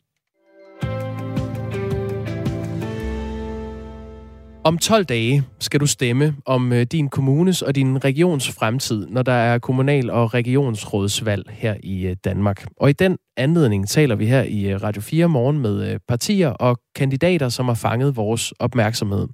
[4.68, 9.22] Om 12 dage skal du stemme om øh, din kommunes og din regions fremtid, når
[9.22, 12.66] der er kommunal- og regionsrådsvalg her i øh, Danmark.
[12.78, 16.80] Og i den anledning taler vi her i øh, Radio 4 morgen med partier og
[16.96, 19.28] kandidater, som har fanget vores opmærksomhed.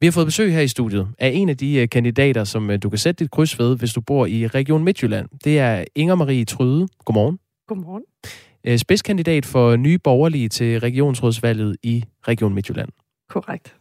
[0.00, 2.98] Vi har fået besøg her i studiet af en af de kandidater, som du kan
[2.98, 5.28] sætte dit kryds ved, hvis du bor i Region Midtjylland.
[5.44, 6.88] Det er Inger Marie Tryde.
[7.04, 7.38] Godmorgen.
[7.68, 8.78] Godmorgen.
[8.78, 12.88] Spidskandidat for nye borgerlige til regionsrådsvalget i Region Midtjylland.
[13.30, 13.76] Korrekt.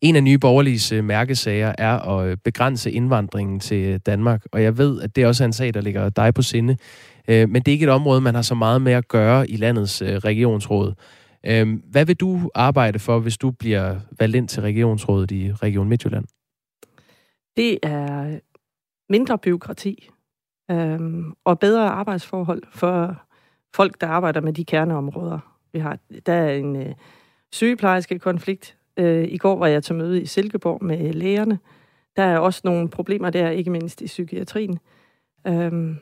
[0.00, 4.62] En af nye borgerliges øh, mærkesager er at øh, begrænse indvandringen til øh, Danmark, og
[4.62, 6.76] jeg ved, at det også er en sag, der ligger dig på sinde.
[7.28, 10.02] Men det er ikke et område, man har så meget med at gøre i landets
[10.04, 10.94] regionsråd.
[11.90, 16.24] Hvad vil du arbejde for, hvis du bliver valgt ind til regionsrådet i Region Midtjylland?
[17.56, 18.38] Det er
[19.10, 20.10] mindre byråkrati
[20.70, 23.22] øhm, og bedre arbejdsforhold for
[23.74, 25.98] folk, der arbejder med de kerneområder, vi har.
[26.26, 26.94] Der er en øh,
[27.52, 31.58] sygeplejerske konflikt, Øh, I går var jeg til møde i Silkeborg med lægerne.
[32.16, 34.78] Der er også nogle problemer der, ikke mindst i psykiatrien.
[35.46, 35.96] Øhm,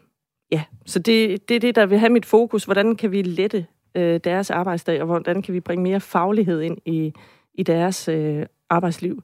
[0.52, 2.64] ja, så det, det er det, der vil have mit fokus.
[2.64, 6.78] Hvordan kan vi lette øh, deres arbejdsdag, og hvordan kan vi bringe mere faglighed ind
[6.84, 7.12] i,
[7.54, 9.22] i deres øh, arbejdsliv?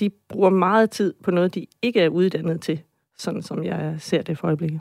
[0.00, 2.80] De bruger meget tid på noget, de ikke er uddannet til,
[3.18, 4.80] sådan som jeg ser det for øjeblikket.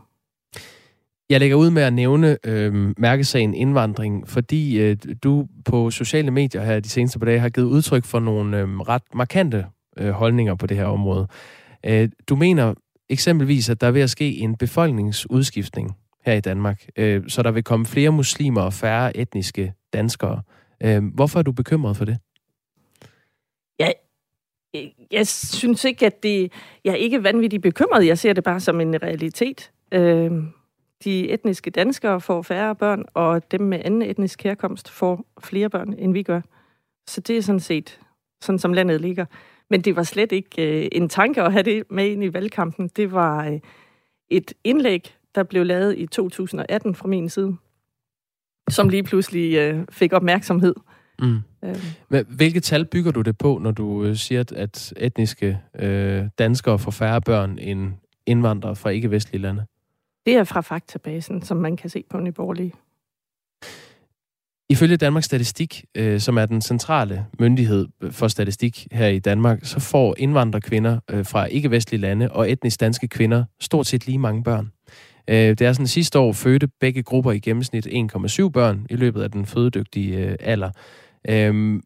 [1.30, 6.64] Jeg lægger ud med at nævne øh, mærkesagen indvandring, fordi øh, du på sociale medier
[6.64, 9.66] her de seneste par dage har givet udtryk for nogle øh, ret markante
[9.98, 11.28] øh, holdninger på det her område.
[11.86, 12.74] Øh, du mener
[13.10, 17.52] eksempelvis, at der er ved at ske en befolkningsudskiftning her i Danmark, øh, så der
[17.52, 20.42] vil komme flere muslimer og færre etniske danskere.
[20.84, 22.18] Øh, hvorfor er du bekymret for det?
[23.80, 23.94] Jeg,
[25.12, 26.52] jeg synes ikke, at det...
[26.86, 28.08] Jeg er ikke vanvittigt bekymret.
[28.08, 29.72] Jeg ser det bare som en realitet.
[29.92, 30.32] Øh,
[31.04, 35.94] de etniske danskere får færre børn, og dem med anden etnisk herkomst får flere børn,
[35.98, 36.42] end vi gør.
[37.08, 38.00] Så det er sådan set,
[38.42, 39.26] sådan som landet ligger.
[39.70, 42.88] Men det var slet ikke øh, en tanke at have det med ind i valgkampen.
[42.88, 43.60] Det var øh,
[44.30, 47.56] et indlæg, der blev lavet i 2018 fra min side,
[48.70, 50.76] som lige pludselig øh, fik opmærksomhed.
[51.20, 51.40] Mm.
[51.64, 52.26] Øh.
[52.28, 56.92] Hvilke tal bygger du det på, når du øh, siger, at etniske øh, danskere får
[56.92, 57.94] færre børn end
[58.26, 59.66] indvandrere fra ikke-vestlige lande?
[60.28, 62.74] Det er fra faktabasen, som man kan se på Nyborgerlige.
[64.70, 69.80] Ifølge Danmarks Statistik, øh, som er den centrale myndighed for statistik her i Danmark, så
[69.80, 74.72] får indvandrerkvinder øh, fra ikke-vestlige lande og etnisk danske kvinder stort set lige mange børn.
[75.28, 79.22] Øh, det er sådan sidste år fødte begge grupper i gennemsnit 1,7 børn i løbet
[79.22, 80.72] af den fødedygtige øh, alder.
[81.30, 81.80] Øh,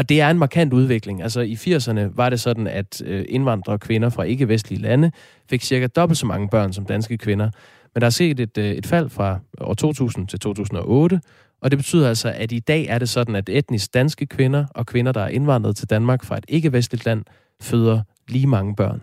[0.00, 1.22] og det er en markant udvikling.
[1.22, 5.12] Altså i 80'erne var det sådan, at øh, indvandrere og kvinder fra ikke-vestlige lande
[5.50, 7.50] fik cirka dobbelt så mange børn som danske kvinder.
[7.94, 11.20] Men der er set et, øh, et fald fra år 2000 til 2008,
[11.60, 14.86] og det betyder altså, at i dag er det sådan, at etnisk danske kvinder og
[14.86, 17.24] kvinder, der er indvandret til Danmark fra et ikke-vestligt land,
[17.62, 19.02] føder lige mange børn.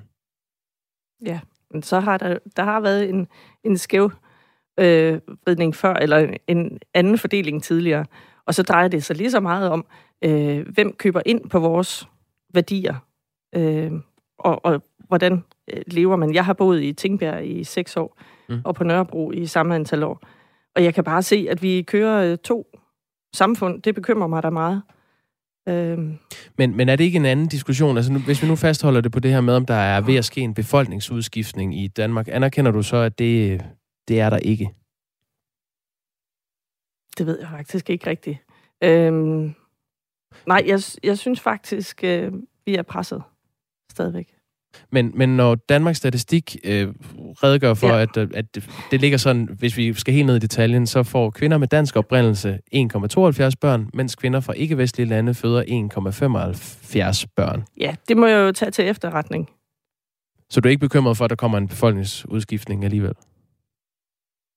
[1.26, 1.40] Ja,
[1.72, 3.28] men så har der, der har været en,
[3.64, 4.12] en skæv
[4.80, 5.20] øh,
[5.74, 8.06] før, eller en anden fordeling tidligere.
[8.46, 9.86] Og så drejer det sig lige så meget om,
[10.24, 12.08] øh, hvem køber ind på vores
[12.54, 12.96] værdier,
[13.56, 13.92] øh,
[14.40, 16.34] og, og hvordan øh, lever man.
[16.34, 18.18] Jeg har boet i Tingbjerg i seks år,
[18.50, 18.62] mm.
[18.64, 20.22] og på Nørrebro i samme antal år.
[20.76, 22.78] Og jeg kan bare se, at vi kører øh, to
[23.34, 23.82] samfund.
[23.82, 24.82] Det bekymrer mig da meget.
[25.70, 25.98] Øh.
[26.58, 27.98] Men, men er det ikke en anden diskussion?
[27.98, 30.16] Altså, nu, hvis vi nu fastholder det på det her med, om der er ved
[30.16, 33.66] at ske en befolkningsudskiftning i Danmark, anerkender du så, at det,
[34.08, 34.70] det er der ikke?
[37.18, 38.38] Det ved jeg faktisk ikke rigtigt.
[38.84, 39.56] Øhm,
[40.46, 42.34] nej, jeg, jeg synes faktisk, øh,
[42.66, 43.24] vi er presset
[43.92, 44.38] stadigvæk.
[44.92, 46.88] Men, men når Danmarks Statistik øh,
[47.44, 48.02] redegør for, ja.
[48.02, 51.30] at, at det, det ligger sådan, hvis vi skal helt ned i detaljen, så får
[51.30, 57.66] kvinder med dansk oprindelse 1,72 børn, mens kvinder fra ikke-vestlige lande føder 1,75 børn.
[57.80, 59.50] Ja, det må jeg jo tage til efterretning.
[60.50, 63.14] Så du er ikke bekymret for, at der kommer en befolkningsudskiftning alligevel?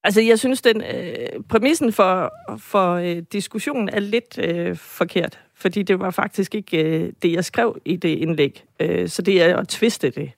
[0.04, 5.82] Altså, jeg synes, den øh, præmissen for, for øh, diskussionen er lidt øh, forkert, fordi
[5.82, 8.64] det var faktisk ikke øh, det, jeg skrev i det indlæg.
[8.80, 10.30] Øh, så det er at tviste det,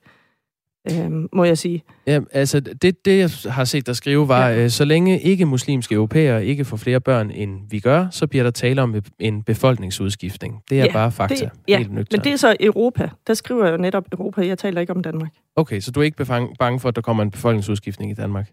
[0.91, 1.83] øh, må jeg sige.
[2.07, 4.65] Ja, altså, det, det jeg har set dig skrive var, ja.
[4.65, 8.51] øh, så længe ikke-muslimske europæere ikke får flere børn, end vi gør, så bliver der
[8.51, 10.63] tale om en befolkningsudskiftning.
[10.71, 11.35] Det er ja, bare fakta.
[11.35, 13.11] Det, ja, helt men det er så Europa.
[13.27, 14.47] Der skriver jeg jo netop Europa.
[14.47, 15.33] Jeg taler ikke om Danmark.
[15.57, 16.25] Okay, så du er ikke
[16.59, 18.53] bange for, at der kommer en befolkningsudskiftning i Danmark?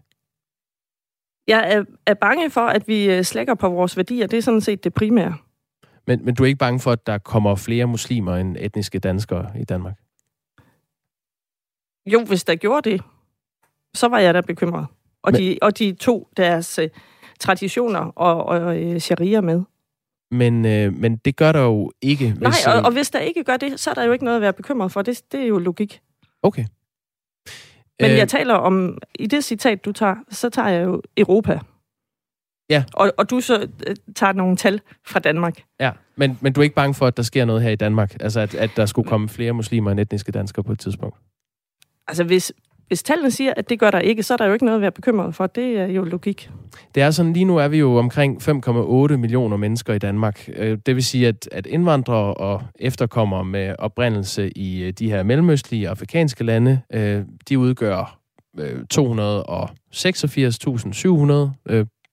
[1.48, 4.26] Jeg er, er bange for, at vi øh, slækker på vores værdier.
[4.26, 5.34] Det er sådan set det primære.
[6.10, 9.50] Men, men du er ikke bange for, at der kommer flere muslimer end etniske danskere
[9.60, 9.94] i Danmark?
[12.06, 13.02] Jo, hvis der gjorde det,
[13.94, 14.86] så var jeg da bekymret.
[15.22, 16.84] Og, men, de, og de to deres uh,
[17.40, 19.62] traditioner og, og uh, sharia med.
[20.30, 22.32] Men, uh, men det gør der jo ikke.
[22.32, 24.36] Hvis, Nej, og, og hvis der ikke gør det, så er der jo ikke noget
[24.36, 25.02] at være bekymret for.
[25.02, 26.00] Det, det er jo logik.
[26.42, 26.64] Okay.
[28.00, 31.60] Men øh, jeg taler om, i det citat, du tager, så tager jeg jo Europa.
[32.70, 32.84] Ja.
[32.92, 35.62] Og, og du så øh, tager nogle tal fra Danmark.
[35.80, 38.16] Ja, men, men du er ikke bange for, at der sker noget her i Danmark?
[38.20, 41.16] Altså, at, at der skulle komme flere muslimer end etniske danskere på et tidspunkt?
[42.08, 42.52] Altså, hvis,
[42.88, 44.82] hvis tallene siger, at det gør der ikke, så er der jo ikke noget at
[44.82, 45.46] være bekymret for.
[45.46, 46.50] Det er jo logik.
[46.94, 50.48] Det er sådan, lige nu er vi jo omkring 5,8 millioner mennesker i Danmark.
[50.56, 55.22] Øh, det vil sige, at, at indvandrere og efterkommere med oprindelse i øh, de her
[55.22, 56.80] mellemøstlige afrikanske lande,
[57.48, 58.16] de udgør
[58.58, 58.64] 286.700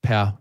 [0.02, 0.38] per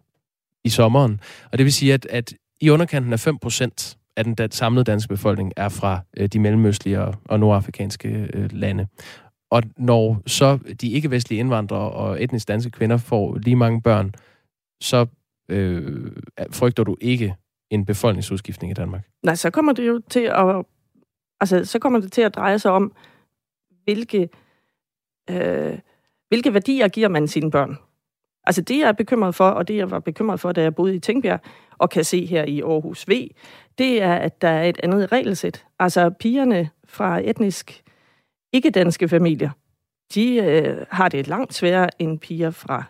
[0.68, 1.20] i sommeren.
[1.52, 5.10] Og det vil sige, at, at i underkanten af 5 procent af den samlede danske
[5.10, 8.88] befolkning er fra øh, de mellemøstlige og, og nordafrikanske øh, lande.
[9.52, 14.14] Og når så de ikke-vestlige indvandrere og etnisk danske kvinder får lige mange børn,
[14.82, 15.06] så
[15.50, 16.12] øh,
[16.52, 17.36] frygter du ikke
[17.72, 19.08] en befolkningsudskiftning i Danmark?
[19.24, 20.66] Nej, så kommer det jo til at,
[21.40, 22.94] altså, så kommer det til at dreje sig om,
[23.84, 24.30] hvilke,
[25.30, 25.80] øh,
[26.28, 27.78] hvilke værdier giver man sine børn.
[28.48, 30.96] Altså det, jeg er bekymret for, og det, jeg var bekymret for, da jeg boede
[30.96, 31.40] i Tingbjerg,
[31.78, 33.28] og kan se her i Aarhus V,
[33.78, 35.66] det er, at der er et andet regelsæt.
[35.80, 37.84] Altså pigerne fra etnisk
[38.54, 39.50] ikke-danske familier,
[40.14, 42.84] de øh, har det langt sværere end piger fra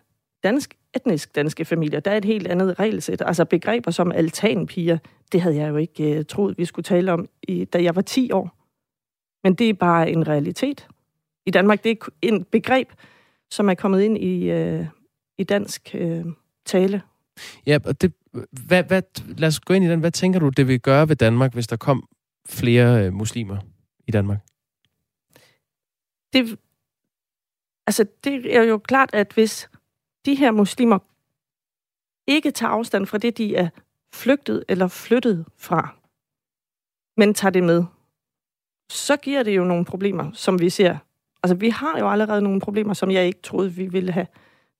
[0.43, 1.99] dansk, etnisk danske familier.
[1.99, 3.23] Der er et helt andet regelsæt.
[3.25, 4.97] Altså begreber som altanpiger,
[5.31, 8.01] det havde jeg jo ikke øh, troet, vi skulle tale om, i, da jeg var
[8.01, 8.51] 10 år.
[9.43, 10.87] Men det er bare en realitet.
[11.45, 12.89] I Danmark, det er et begreb,
[13.51, 14.85] som er kommet ind i, øh,
[15.37, 16.25] i dansk øh,
[16.65, 17.01] tale.
[17.65, 18.13] Ja, og det,
[18.51, 19.01] hvad, hvad,
[19.37, 19.99] lad os gå ind i den.
[19.99, 22.07] Hvad tænker du, det vil gøre ved Danmark, hvis der kom
[22.49, 23.57] flere øh, muslimer
[24.07, 24.39] i Danmark?
[26.33, 26.59] det,
[27.87, 29.69] altså, det er jo klart, at hvis
[30.25, 30.99] de her muslimer
[32.27, 33.69] ikke tager afstand fra det, de er
[34.13, 35.95] flygtet eller flyttet fra,
[37.17, 37.83] men tager det med,
[38.89, 40.97] så giver det jo nogle problemer, som vi ser.
[41.43, 44.27] Altså, vi har jo allerede nogle problemer, som jeg ikke troede, vi ville have,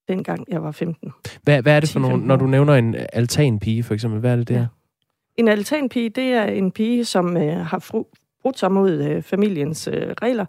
[0.08, 1.14] dengang jeg var 15.
[1.44, 4.36] Hvad, hvad er det for nogle, når du nævner en altanpige, for eksempel, hvad er
[4.36, 4.60] det der?
[4.60, 4.66] Ja.
[5.38, 7.86] En altanpige, det er en pige, som øh, har
[8.42, 10.46] brudt sig mod øh, familiens øh, regler,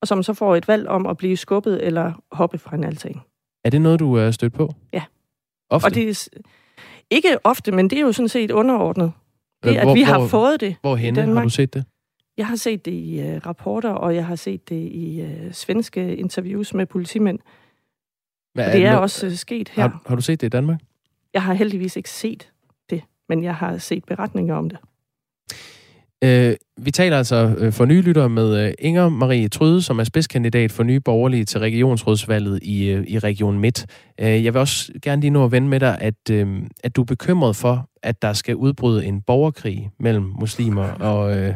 [0.00, 3.20] og som så får et valg om at blive skubbet eller hoppe fra en altan.
[3.64, 4.74] Er det noget, du er stødt på?
[4.92, 5.02] Ja.
[5.70, 5.86] Ofte?
[5.86, 6.28] Og det er,
[7.10, 9.12] ikke ofte, men det er jo sådan set underordnet.
[9.64, 11.84] Det, hvor, at vi har hvor, fået det Hvorhenne har du set det?
[12.36, 16.16] Jeg har set det i uh, rapporter, og jeg har set det i uh, svenske
[16.16, 17.38] interviews med politimænd.
[18.54, 19.82] Hvad og det er, er også uh, sket her.
[19.82, 20.80] Har, har du set det i Danmark?
[21.34, 22.50] Jeg har heldigvis ikke set
[22.90, 24.78] det, men jeg har set beretninger om det.
[26.24, 30.04] Øh, vi taler altså øh, for nye lyttere med øh, Inger Marie Tryde, som er
[30.04, 33.86] spidskandidat for nye borgerlige til regionsrådsvalget i, øh, i Region Midt.
[34.20, 37.00] Øh, jeg vil også gerne lige nu at vende med dig, at, øh, at du
[37.00, 41.54] er bekymret for, at der skal udbryde en borgerkrig mellem muslimer og øh,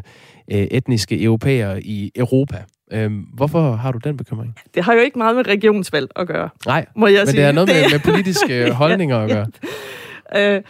[0.51, 2.65] øh etniske europæere i Europa.
[2.93, 4.55] Øh, hvorfor har du den bekymring?
[4.75, 6.49] Det har jo ikke meget med regionsvalg at gøre.
[6.67, 7.41] Nej, må jeg men sige.
[7.41, 9.47] det er noget med, med politiske holdninger at gøre.
[10.37, 10.63] øh,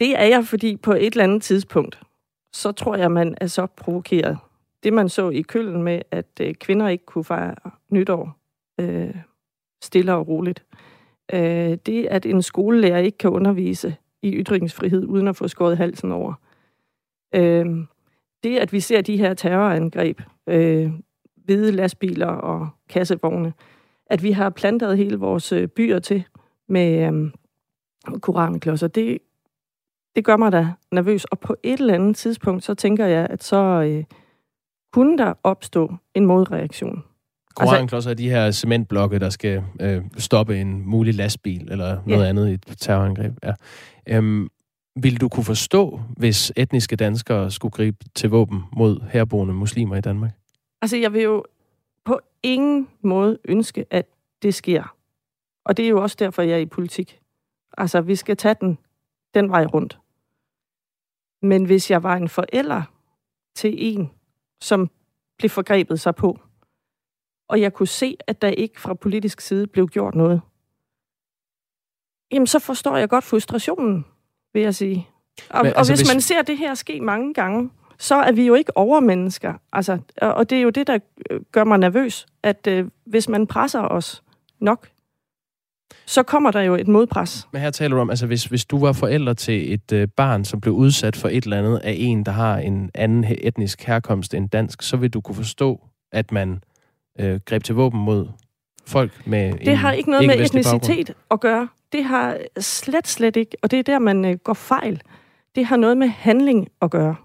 [0.00, 2.00] det er jeg, fordi på et eller andet tidspunkt,
[2.52, 4.38] så tror jeg, man er så provokeret.
[4.82, 7.54] Det, man så i Køllen med, at øh, kvinder ikke kunne fejre
[7.90, 8.36] nytår
[8.80, 9.14] øh,
[9.82, 10.64] stille og roligt,
[11.32, 16.12] øh, det, at en skolelærer ikke kan undervise i ytringsfrihed, uden at få skåret halsen
[16.12, 16.34] over.
[17.34, 17.66] Øh,
[18.44, 20.90] det, at vi ser de her terrorangreb, øh,
[21.44, 23.52] hvide lastbiler og kassevogne,
[24.06, 26.24] at vi har plantet hele vores øh, byer til
[26.68, 27.30] med øh,
[28.20, 29.18] koranklodser, det
[30.16, 31.24] det gør mig da nervøs.
[31.24, 34.04] Og på et eller andet tidspunkt, så tænker jeg, at så øh,
[34.92, 37.04] kunne der opstå en modreaktion.
[37.56, 42.24] Koranklodser altså, er de her cementblokke, der skal øh, stoppe en mulig lastbil eller noget
[42.24, 42.28] ja.
[42.28, 43.32] andet i et terrorangreb.
[43.44, 43.52] Ja.
[44.08, 44.48] Øhm,
[44.96, 50.00] vil du kunne forstå, hvis etniske danskere skulle gribe til våben mod herboende muslimer i
[50.00, 50.32] Danmark?
[50.82, 51.44] Altså, jeg vil jo
[52.04, 54.06] på ingen måde ønske, at
[54.42, 54.96] det sker.
[55.64, 57.20] Og det er jo også derfor, jeg er i politik.
[57.78, 58.78] Altså, vi skal tage den,
[59.34, 59.98] den vej rundt.
[61.42, 62.82] Men hvis jeg var en forælder
[63.54, 64.10] til en,
[64.60, 64.90] som
[65.38, 66.40] blev forgrebet sig på,
[67.48, 70.40] og jeg kunne se, at der ikke fra politisk side blev gjort noget,
[72.32, 74.04] jamen så forstår jeg godt frustrationen,
[74.54, 75.08] vil jeg sige.
[75.50, 78.32] Og, Men, altså, og hvis, hvis man ser det her ske mange gange, så er
[78.32, 79.54] vi jo ikke overmennesker.
[79.72, 80.98] Altså, og det er jo det, der
[81.52, 84.22] gør mig nervøs, at øh, hvis man presser os
[84.60, 84.88] nok,
[86.06, 87.48] så kommer der jo et modpres.
[87.52, 90.44] Men her taler du om, altså hvis, hvis du var forælder til et øh, barn,
[90.44, 94.34] som blev udsat for et eller andet af en, der har en anden etnisk herkomst
[94.34, 95.80] end dansk, så vil du kunne forstå,
[96.12, 96.62] at man
[97.20, 98.26] øh, greb til våben mod
[98.86, 101.16] folk med Det en har ikke noget med etnicitet baggrund.
[101.30, 101.68] at gøre.
[101.92, 105.00] Det har slet, slet ikke, og det er der, man øh, går fejl.
[105.54, 107.16] Det har noget med handling at gøre.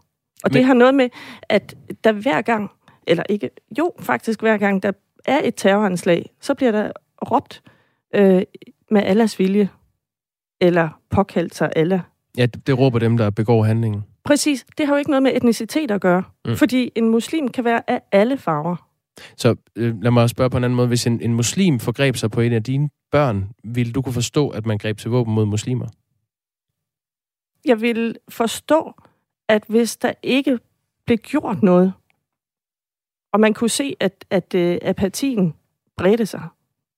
[0.43, 0.53] Og Men...
[0.53, 1.09] det har noget med,
[1.49, 2.71] at der hver gang,
[3.07, 4.91] eller ikke, jo, faktisk hver gang, der
[5.25, 6.91] er et terroranslag, så bliver der
[7.31, 7.61] råbt
[8.15, 8.41] øh,
[8.91, 9.69] med alles vilje,
[10.61, 12.03] eller påkaldt sig alle.
[12.37, 14.03] Ja, det, det råber dem, der begår handlingen.
[14.23, 14.65] Præcis.
[14.77, 16.23] Det har jo ikke noget med etnicitet at gøre.
[16.45, 16.55] Mm.
[16.55, 18.88] Fordi en muslim kan være af alle farver.
[19.37, 20.87] Så øh, lad mig spørge på en anden måde.
[20.87, 24.49] Hvis en, en muslim forgreb sig på en af dine børn, ville du kunne forstå,
[24.49, 25.87] at man greb til våben mod muslimer?
[27.65, 28.93] Jeg vil forstå,
[29.49, 30.59] at hvis der ikke
[31.05, 31.93] blev gjort noget,
[33.33, 35.53] og man kunne se, at, at at apatien
[35.97, 36.43] bredte sig,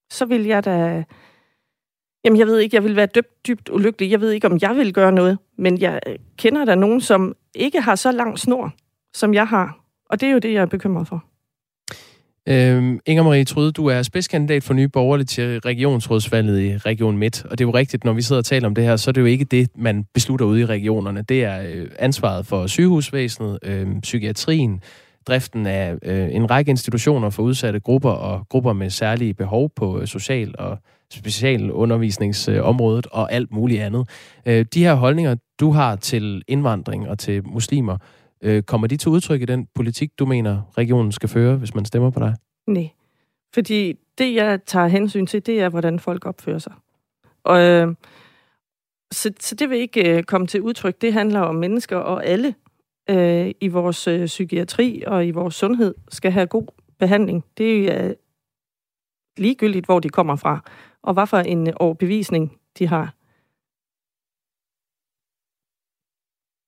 [0.10, 1.04] så vil jeg da...
[2.24, 4.12] Jamen, jeg ved ikke, jeg vil være dybt, dybt ulykkelig.
[4.12, 7.36] Jeg ved ikke, om jeg vil gøre noget, men jeg øh, kender der nogen, som
[7.56, 8.74] ikke har så lang snor,
[9.14, 9.80] som jeg har.
[10.06, 11.31] Og det er jo det, jeg er bekymret for.
[12.50, 17.46] Øhm, Inger-Marie Tryde, du er spidskandidat for Nye Borgerlige til regionsrådsvalget i Region Midt.
[17.46, 19.14] Og det er jo rigtigt, når vi sidder og taler om det her, så er
[19.14, 21.22] det jo ikke det, man beslutter ude i regionerne.
[21.22, 24.82] Det er øh, ansvaret for sygehusvæsenet, øh, psykiatrien,
[25.28, 30.00] driften af øh, en række institutioner for udsatte grupper og grupper med særlige behov på
[30.00, 30.78] øh, social- og
[31.14, 34.10] specialundervisningsområdet øh, og alt muligt andet.
[34.46, 37.98] Øh, de her holdninger, du har til indvandring og til muslimer,
[38.44, 41.86] Øh, kommer de til udtryk i den politik, du mener, regionen skal føre, hvis man
[41.86, 42.36] stemmer på dig?
[42.68, 42.90] Nej,
[43.54, 46.74] fordi det, jeg tager hensyn til, det er, hvordan folk opfører sig.
[47.44, 47.96] Og, øh,
[49.12, 51.02] så, så det vil ikke øh, komme til udtryk.
[51.02, 52.56] Det handler om mennesker, og alle
[53.10, 56.68] øh, i vores øh, psykiatri og i vores sundhed skal have god
[57.00, 57.46] behandling.
[57.58, 58.14] Det er øh,
[59.38, 60.64] ligegyldigt, hvor de kommer fra,
[61.02, 63.14] og hvad for en øh, overbevisning de har.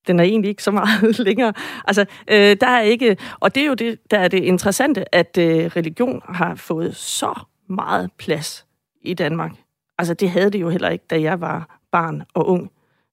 [0.08, 1.54] Den er egentlig ikke så meget længere.
[1.86, 5.38] Altså, øh, der er ikke, og det er jo det, der er det interessante, at
[5.38, 7.40] øh, religion har fået så
[7.70, 8.66] meget plads
[9.02, 9.52] i Danmark.
[9.98, 12.72] Altså, det havde det jo heller ikke, da jeg var barn og ung.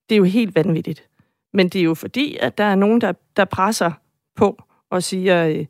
[0.09, 1.09] Det er jo helt vanvittigt.
[1.53, 3.93] Men det er jo fordi, at der er nogen, der, der presser
[4.37, 5.67] på og siger, øh,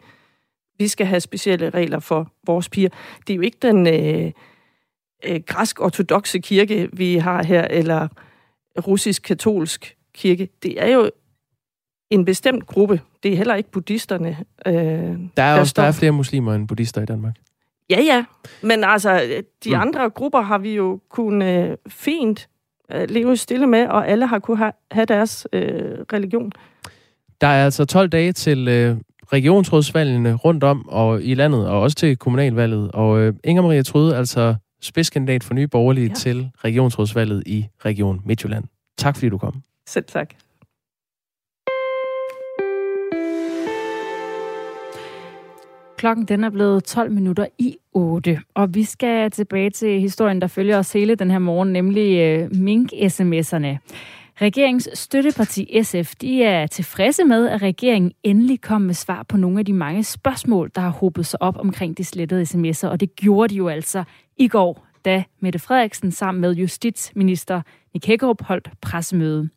[0.78, 2.88] vi skal have specielle regler for vores piger.
[3.26, 4.32] Det er jo ikke den øh,
[5.24, 8.08] øh, græsk-ortodoxe kirke, vi har her, eller
[8.86, 10.48] russisk-katolsk kirke.
[10.62, 11.10] Det er jo
[12.10, 13.00] en bestemt gruppe.
[13.22, 14.36] Det er heller ikke buddhisterne.
[14.66, 15.82] Øh, der er der også står...
[15.82, 17.34] der er flere muslimer end buddhister i Danmark.
[17.90, 18.24] Ja, ja.
[18.62, 19.20] Men altså,
[19.64, 19.80] de mm.
[19.80, 22.48] andre grupper har vi jo kunnet øh, fint
[22.92, 26.52] øh, leve stille med, og alle har kunne ha- have deres øh, religion.
[27.40, 28.96] Der er altså 12 dage til øh,
[29.32, 32.90] regionsrådsvalgene rundt om og i landet, og også til kommunalvalget.
[32.92, 36.14] Og øh, Inger Maria Tryde, altså spidskandidat for Nye Borgerlige ja.
[36.14, 38.64] til regionsrådsvalget i Region Midtjylland.
[38.98, 39.62] Tak fordi du kom.
[39.90, 40.34] Selv tak.
[45.96, 50.46] Klokken den er blevet 12 minutter i 8, og vi skal tilbage til historien, der
[50.46, 53.78] følger os hele den her morgen, nemlig øh, mink-sms'erne.
[54.42, 59.58] Regeringens støtteparti SF de er tilfredse med, at regeringen endelig kom med svar på nogle
[59.58, 63.16] af de mange spørgsmål, der har hobet sig op omkring de slettede sms'er, og det
[63.16, 64.04] gjorde de jo altså
[64.36, 67.62] i går, da Mette Frederiksen sammen med justitsminister
[67.94, 69.48] Nick Hækkerup holdt pressemøde.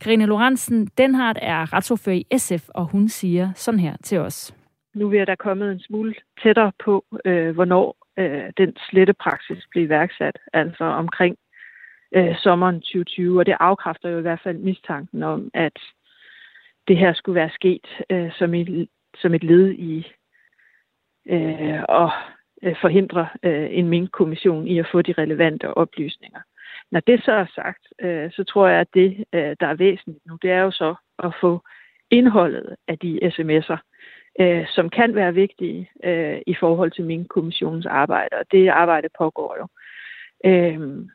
[0.00, 4.54] Karine Lorentzen Denhardt er retsordfører i SF, og hun siger sådan her til os.
[4.94, 9.86] Nu er der kommet en smule tættere på, øh, hvornår øh, den slette praksis bliver
[9.86, 11.36] iværksat, altså omkring
[12.14, 15.78] øh, sommeren 2020, og det afkræfter jo i hvert fald mistanken om, at
[16.88, 18.88] det her skulle være sket øh, som, et,
[19.20, 20.06] som et led i
[21.26, 22.10] øh, at
[22.62, 26.40] øh, forhindre øh, en minkkommission i at få de relevante oplysninger.
[26.92, 30.26] Når det så er sagt, øh, så tror jeg, at det, øh, der er væsentligt
[30.26, 31.60] nu, det er jo så at få
[32.10, 33.78] indholdet af de sms'er,
[34.40, 39.08] øh, som kan være vigtige øh, i forhold til min kommissionens arbejde, og det arbejde
[39.18, 39.66] pågår jo.
[40.50, 41.06] Øh,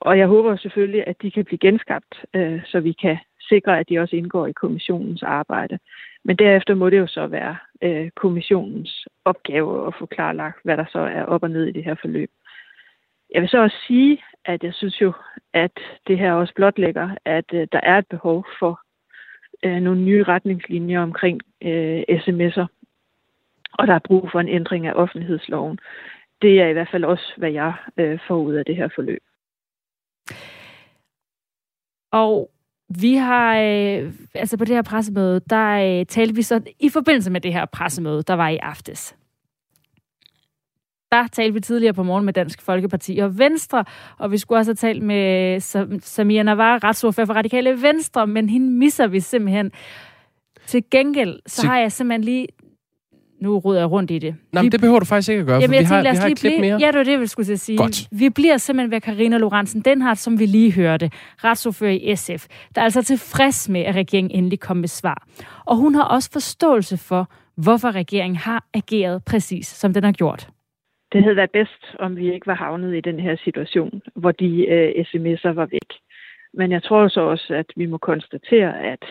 [0.00, 3.88] og jeg håber selvfølgelig, at de kan blive genskabt, øh, så vi kan sikre, at
[3.88, 5.78] de også indgår i kommissionens arbejde.
[6.24, 10.84] Men derefter må det jo så være øh, kommissionens opgave at få klarlagt, hvad der
[10.92, 12.30] så er op og ned i det her forløb.
[13.34, 15.12] Jeg vil så også sige, at jeg synes jo,
[15.52, 18.80] at det her også blotlægger, at øh, der er et behov for
[19.62, 22.66] øh, nogle nye retningslinjer omkring øh, sms'er,
[23.72, 25.78] og der er brug for en ændring af offentlighedsloven.
[26.42, 29.22] Det er i hvert fald også, hvad jeg øh, får ud af det her forløb.
[32.12, 32.50] Og
[33.00, 37.30] vi har, øh, altså på det her pressemøde, der øh, talte vi så, i forbindelse
[37.30, 39.16] med det her pressemøde, der var i aftes,
[41.12, 43.84] der talte vi tidligere på morgen med Dansk Folkeparti og Venstre,
[44.18, 45.60] og vi skulle også have talt med
[46.00, 49.72] Samia Navarre, retsordfører for Radikale Venstre, men hende misser vi simpelthen.
[50.66, 52.46] Til gengæld, så har jeg simpelthen lige
[53.42, 54.34] nu ruder jeg rundt i det.
[54.52, 56.18] Nej, men det behøver du faktisk ikke at gøre, Jamen, for vi har, tænkte, vi
[56.18, 56.78] har et klip mere.
[56.80, 57.78] Ja, det var det, vi skulle sige.
[57.78, 58.08] Godt.
[58.10, 61.10] Vi bliver simpelthen ved Karina Lorentzen Denhardt, som vi lige hørte,
[61.44, 65.26] retsordfører i SF, der er altså tilfreds med, at regeringen endelig kom med svar.
[65.64, 70.48] Og hun har også forståelse for, hvorfor regeringen har ageret præcis, som den har gjort.
[71.12, 74.66] Det havde været bedst, om vi ikke var havnet i den her situation, hvor de
[74.66, 75.92] øh, sms'er var væk.
[76.52, 79.04] Men jeg tror så også, at vi må konstatere, at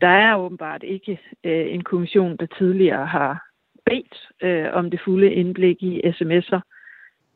[0.00, 3.46] der er åbenbart ikke øh, en kommission, der tidligere har
[3.86, 6.60] bedt øh, om det fulde indblik i sms'er.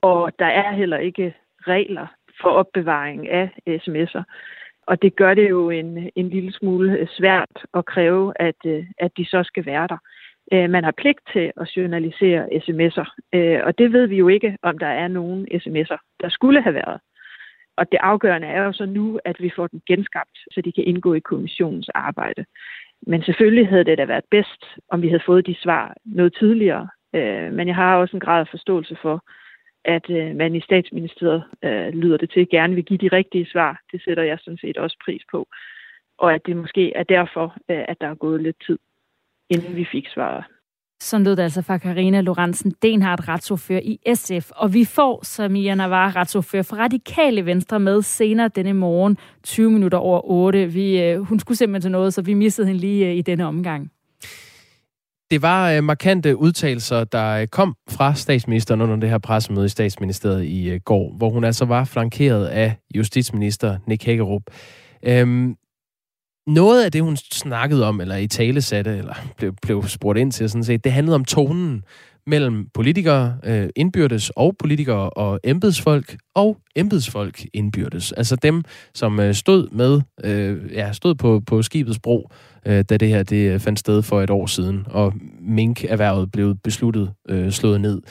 [0.03, 2.07] Og der er heller ikke regler
[2.41, 4.23] for opbevaring af sms'er.
[4.87, 9.17] Og det gør det jo en, en lille smule svært at kræve, at, øh, at
[9.17, 9.99] de så skal være der.
[10.53, 14.57] Øh, man har pligt til at journalisere sms'er, øh, og det ved vi jo ikke,
[14.63, 17.01] om der er nogen sms'er, der skulle have været.
[17.77, 20.85] Og det afgørende er jo så nu, at vi får den genskabt, så de kan
[20.85, 22.45] indgå i kommissionens arbejde.
[23.07, 26.89] Men selvfølgelig havde det da været bedst, om vi havde fået de svar noget tidligere.
[27.15, 29.25] Øh, men jeg har også en grad af forståelse for,
[29.85, 31.45] at man i statsministeriet
[31.93, 33.81] lyder det til gerne vil give de rigtige svar.
[33.93, 35.49] Det sætter jeg sådan set også pris på.
[36.19, 38.79] Og at det måske er derfor, at der er gået lidt tid
[39.55, 40.45] inden vi fik svaret.
[41.01, 44.51] Sådan lød det altså fra Karina Lorentzen Denhardt, retsordfører i SF.
[44.51, 49.99] Og vi får Samia Navarre, retsordfører for Radikale Venstre, med senere denne morgen, 20 minutter
[49.99, 50.73] over 8.
[50.73, 53.47] Vi, øh, hun skulle simpelthen til noget, så vi missede hende lige øh, i denne
[53.47, 53.91] omgang.
[55.31, 60.45] Det var øh, markante udtalelser, der kom fra statsministeren under det her pressemøde i statsministeriet
[60.45, 64.43] i går, hvor hun altså var flankeret af justitsminister Nick Hækkerup.
[65.03, 65.57] Øhm,
[66.47, 70.33] noget af det, hun snakkede om, eller i tale satte, eller blev, blev spurgt ind
[70.33, 71.85] til, sådan set, det handlede om tonen
[72.27, 78.13] mellem politikere øh, indbyrdes og politikere og embedsfolk og embedsfolk indbyrdes.
[78.13, 78.63] Altså dem,
[78.95, 82.31] som øh, stod med, øh, ja, stod på, på skibets bro,
[82.67, 86.55] øh, da det her det øh, fandt sted for et år siden, og mink-erhvervet blev
[86.55, 88.03] besluttet øh, slået ned.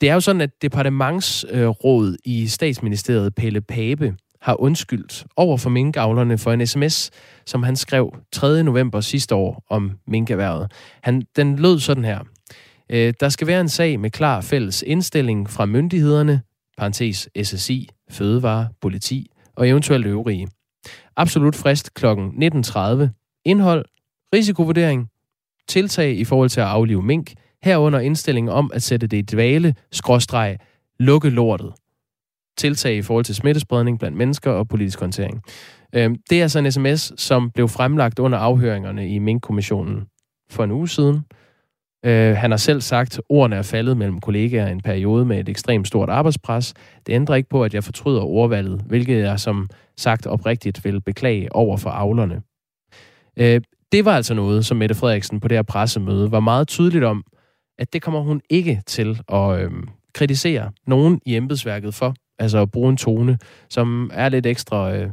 [0.00, 5.70] Det er jo sådan, at departementsrådet øh, i statsministeriet, Pelle Pape, har undskyldt over for
[5.70, 7.10] minkavlerne for en sms,
[7.46, 8.62] som han skrev 3.
[8.62, 10.72] november sidste år om minkerhvervet.
[11.02, 12.20] Han, den lød sådan her.
[12.90, 16.42] Øh, der skal være en sag med klar fælles indstilling fra myndighederne,
[16.78, 20.48] parentes SSI, fødevare, politi og eventuelt øvrige.
[21.16, 22.06] Absolut frist kl.
[22.06, 22.10] 19.30.
[23.44, 23.84] Indhold,
[24.34, 25.08] risikovurdering,
[25.68, 27.32] tiltag i forhold til at aflive mink,
[27.62, 30.58] herunder indstilling om at sætte det i dvale, skråstreg,
[30.98, 31.72] lukke lortet
[32.60, 35.42] tiltag i forhold til smittespredning blandt mennesker og politisk håndtering.
[35.94, 40.06] Øhm, det er altså en sms, som blev fremlagt under afhøringerne i Mink-kommissionen
[40.50, 41.24] for en uge siden.
[42.04, 45.40] Øh, han har selv sagt, at ordene er faldet mellem kollegaer i en periode med
[45.40, 46.74] et ekstremt stort arbejdspres.
[47.06, 51.54] Det ændrer ikke på, at jeg fortryder ordvalget, hvilket jeg som sagt oprigtigt vil beklage
[51.54, 52.42] over for avlerne.
[53.38, 53.60] Øh,
[53.92, 57.24] det var altså noget, som Mette Frederiksen på det her pressemøde var meget tydeligt om,
[57.78, 59.70] at det kommer hun ikke til at øh,
[60.14, 62.14] kritisere nogen i embedsværket for.
[62.40, 63.38] Altså at bruge en tone,
[63.68, 65.10] som er lidt ekstra øh,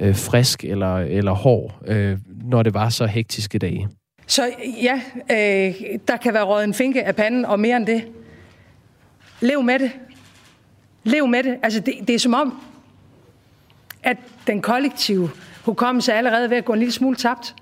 [0.00, 3.88] øh, frisk eller, eller hård, øh, når det var så hektiske dage.
[4.26, 4.42] Så
[4.82, 8.08] ja, øh, der kan være råd en finke af panden, og mere end det.
[9.40, 9.92] Lev med det.
[11.04, 11.58] Lev med det.
[11.62, 12.62] Altså, det, det er som om,
[14.02, 15.30] at den kollektive
[15.64, 17.54] hukommelse er allerede ved at gå en lille smule tabt.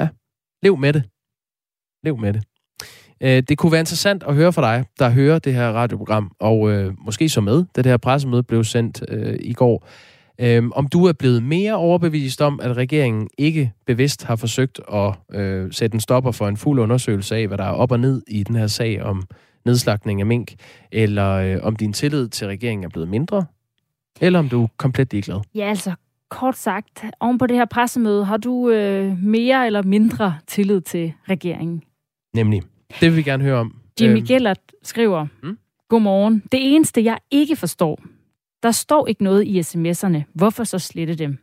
[0.00, 0.08] Ja,
[0.62, 1.02] lev med det.
[2.04, 2.47] Lev med det.
[3.20, 6.70] Øh, det kunne være interessant at høre fra dig, der hører det her radioprogram, og
[6.70, 9.88] øh, måske så med, da det her pressemøde blev sendt øh, i går,
[10.40, 15.14] øh, om du er blevet mere overbevist om, at regeringen ikke bevidst har forsøgt at
[15.40, 18.22] øh, sætte en stopper for en fuld undersøgelse af, hvad der er op og ned
[18.28, 19.22] i den her sag om
[19.64, 20.54] nedslagning af mink,
[20.92, 23.44] eller øh, om din tillid til regeringen er blevet mindre,
[24.20, 25.40] eller om du er komplet ligeglad.
[25.54, 25.92] Ja, altså
[26.30, 31.12] kort sagt, oven på det her pressemøde, har du øh, mere eller mindre tillid til
[31.28, 31.82] regeringen?
[32.34, 32.62] Nemlig.
[32.90, 33.80] Det vil vi gerne høre om.
[34.00, 34.26] Jimmy øhm.
[34.26, 35.58] Gellert skriver, mm?
[35.88, 36.42] Godmorgen.
[36.52, 38.02] Det eneste, jeg ikke forstår,
[38.62, 40.22] der står ikke noget i sms'erne.
[40.34, 41.38] Hvorfor så slette dem?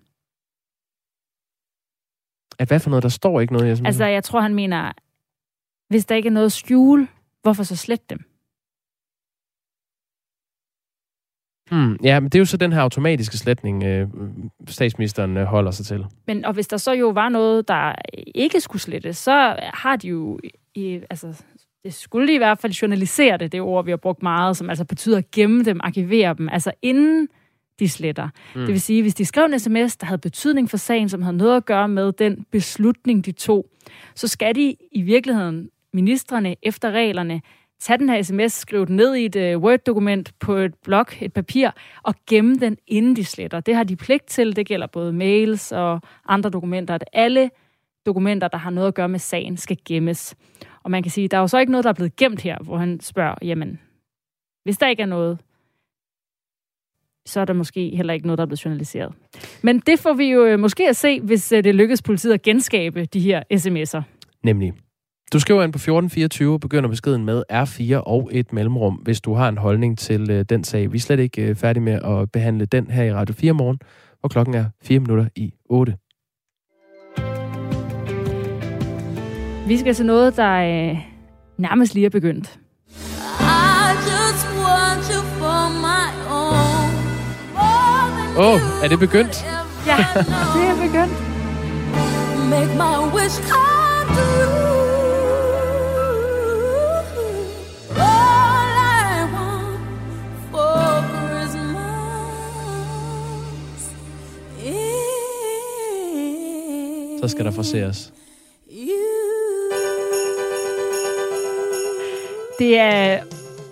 [2.60, 3.04] At hvad for noget?
[3.04, 3.86] Der står ikke noget i sms'erne?
[3.86, 4.92] Altså, jeg tror, han mener,
[5.88, 7.08] hvis der ikke er noget skjule,
[7.42, 8.20] hvorfor så slette dem?
[11.72, 14.10] Hmm, ja, men det er jo så den her automatiske sletning, øh,
[14.68, 16.06] statsministeren øh, holder sig til.
[16.28, 17.96] Men og hvis der så jo var noget, der
[18.36, 20.40] ikke skulle slettes, så har de jo,
[20.76, 21.44] i, altså,
[21.84, 24.70] det skulle de i hvert fald journalisere det, det ord, vi har brugt meget, som
[24.70, 27.28] altså betyder at gemme dem, arkivere dem, altså inden
[27.80, 28.30] de sletter.
[28.56, 28.62] Mm.
[28.62, 31.38] Det vil sige, hvis de skrev en sms, der havde betydning for sagen, som havde
[31.38, 33.66] noget at gøre med den beslutning, de tog,
[34.16, 37.42] så skal de i virkeligheden, ministerne efter reglerne,
[37.80, 41.34] tage den her sms, skrive den ned i et uh, Word-dokument på et blok, et
[41.34, 41.70] papir,
[42.04, 43.60] og gemme den, inden de sletter.
[43.60, 44.56] Det har de pligt til.
[44.56, 46.94] Det gælder både mails og andre dokumenter.
[46.94, 47.50] At alle
[48.06, 50.36] dokumenter, der har noget at gøre med sagen, skal gemmes.
[50.84, 52.58] Og man kan sige, der er jo så ikke noget, der er blevet gemt her,
[52.64, 53.80] hvor han spørger, jamen,
[54.64, 55.40] hvis der ikke er noget,
[57.26, 59.14] så er der måske heller ikke noget, der er blevet journaliseret.
[59.62, 62.42] Men det får vi jo øh, måske at se, hvis øh, det lykkes politiet at
[62.42, 64.02] genskabe de her sms'er.
[64.44, 64.74] Nemlig.
[65.34, 69.34] Du skriver ind på 1424 og begynder beskeden med R4 og et mellemrum, hvis du
[69.34, 70.92] har en holdning til øh, den sag.
[70.92, 73.80] Vi er slet ikke øh, færdige med at behandle den her i Radio 4 morgen,
[74.20, 75.96] hvor klokken er 4 minutter i 8.
[79.68, 80.98] Vi skal til noget, der øh,
[81.58, 82.60] nærmest lige er begyndt.
[88.38, 89.46] Åh, oh, er det begyndt?
[89.88, 89.98] Ja,
[90.56, 91.14] det er begyndt.
[92.50, 94.76] Make my wish come true.
[107.22, 108.14] Så skal der forseres.
[112.60, 113.20] Det er,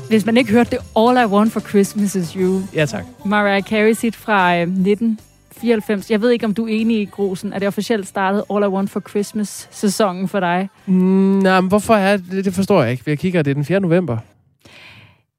[0.10, 2.62] hvis man ikke hørte det, All I Want for Christmas is You.
[2.74, 3.06] Ja, tak.
[3.26, 6.12] Mariah Carey sit fra øh, 1994.
[6.12, 7.54] Jeg ved ikke, om du er enig i, Grosen.
[7.54, 10.70] Er det officielt startet All I Want for Christmas-sæsonen for dig?
[10.86, 10.94] Mm,
[11.40, 12.46] nej, men hvorfor er det?
[12.46, 13.04] Det forstår jeg ikke.
[13.08, 13.80] Jeg kigger, det er den 4.
[13.80, 14.18] november.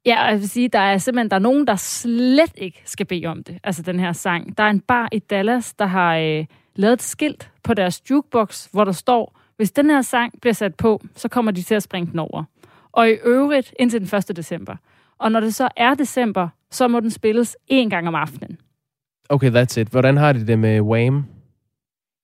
[0.05, 3.05] Ja, og jeg vil sige, der er simpelthen der er nogen, der slet ikke skal
[3.05, 3.57] bede om det.
[3.63, 4.57] Altså den her sang.
[4.57, 8.67] Der er en bar i Dallas, der har øh, lavet et skilt på deres jukebox,
[8.71, 11.83] hvor der står, hvis den her sang bliver sat på, så kommer de til at
[11.83, 12.43] springe den over.
[12.95, 14.37] Og i øvrigt indtil den 1.
[14.37, 14.75] december.
[15.19, 18.57] Og når det så er december, så må den spilles én gang om aftenen.
[19.29, 19.87] Okay, that's it.
[19.87, 21.25] Hvordan har de det med Wham?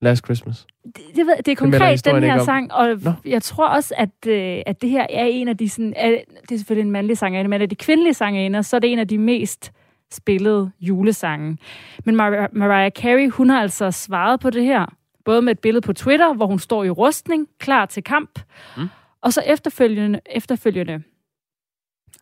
[0.01, 0.67] Last Christmas?
[0.86, 3.11] Det, det, ved, det er konkret den her sang, og no.
[3.26, 6.09] jeg tror også, at, øh, at det her er en af de sådan, er,
[6.41, 8.99] det er selvfølgelig en mandlig sang, men af de kvindelige sangerinder, så er det en
[8.99, 9.72] af de mest
[10.11, 11.57] spillede julesange.
[12.05, 14.86] Men Mar- Mariah Carey, hun har altså svaret på det her,
[15.26, 18.39] både med et billede på Twitter, hvor hun står i rustning, klar til kamp,
[18.78, 18.88] mm.
[19.22, 21.03] Og så efterfølgende, efterfølgende,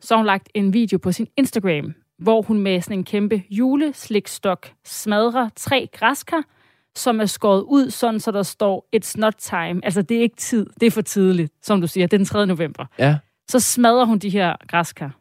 [0.01, 3.43] så har hun lagt en video på sin Instagram, hvor hun med sådan en kæmpe
[3.49, 6.43] juleslikstok smadrer tre græskar,
[6.95, 9.85] som er skåret ud, sådan så der står, it's not time.
[9.85, 10.65] Altså, det er ikke tid.
[10.79, 12.07] Det er for tidligt, som du siger.
[12.07, 12.45] Det er den 3.
[12.47, 12.85] november.
[12.99, 13.17] Ja.
[13.49, 15.18] Så smadrer hun de her græskar.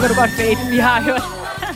[0.00, 0.70] Så kan du godt fade.
[0.70, 1.22] Vi har hørt.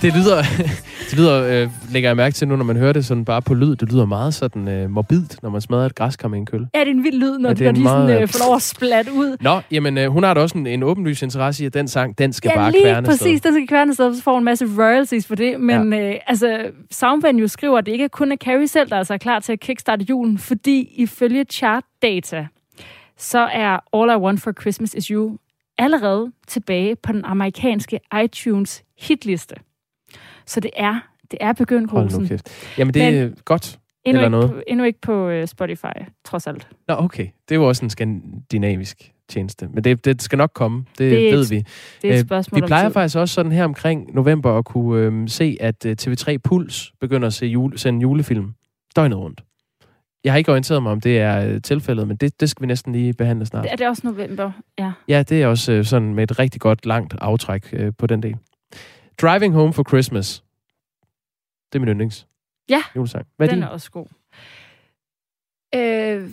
[0.03, 0.43] det lyder,
[1.11, 3.55] det lyder øh, lægger jeg mærke til nu, når man hører det sådan bare på
[3.55, 3.77] lyd.
[3.77, 6.67] Det lyder meget sådan øh, morbidt, når man smadrer et græskar med en køl.
[6.75, 8.57] Ja, det er en vild lyd, når, ja, når de meget, sådan, øh, får lov
[8.57, 9.37] at splat ud.
[9.41, 12.19] Nå, jamen øh, hun har da også en, en åbenlys interesse i, at den sang,
[12.19, 14.67] den skal ja, bare lige kværne præcis, den skal kværne sted, så får en masse
[14.79, 15.61] royalties for det.
[15.61, 16.11] Men ja.
[16.11, 16.59] øh, altså,
[16.91, 19.53] Soundvenue skriver, at det ikke er kun er Carrie selv, der altså er klar til
[19.53, 22.47] at kickstarte julen, fordi ifølge chart data,
[23.19, 25.39] så er All I Want for Christmas is You
[25.79, 29.55] allerede tilbage på den amerikanske iTunes hitliste.
[30.47, 31.01] Så det er,
[31.31, 32.41] det er begyndt, Rosen.
[32.79, 33.79] Jamen, det er Men godt.
[34.05, 34.51] Endnu eller ikke, noget.
[34.51, 36.69] På, endnu ikke på uh, Spotify, trods alt.
[36.89, 37.27] Nå, okay.
[37.49, 39.69] Det er jo også en skandinavisk tjeneste.
[39.73, 40.85] Men det, det skal nok komme.
[40.99, 41.65] Det, det ved et, vi.
[42.03, 42.93] Det er et spørgsmål Vi plejer tid.
[42.93, 47.27] faktisk også sådan her omkring november at kunne øhm, se, at øh, TV3 Puls begynder
[47.27, 48.55] at se jule, sende julefilm
[48.97, 49.41] døgnet rundt.
[50.25, 52.67] Jeg har ikke orienteret mig, om det er øh, tilfældet, men det, det skal vi
[52.67, 53.67] næsten lige behandle snart.
[53.69, 54.53] Er det også november?
[54.79, 54.93] Ja.
[55.09, 58.23] Ja, det er også øh, sådan med et rigtig godt, langt aftræk øh, på den
[58.23, 58.37] del.
[59.23, 60.45] Driving Home for Christmas.
[61.73, 62.27] Det er min yndlings.
[62.69, 63.27] Ja, julesang.
[63.37, 63.65] Hvad er den din?
[63.65, 64.07] er også god.
[65.75, 66.31] Øh,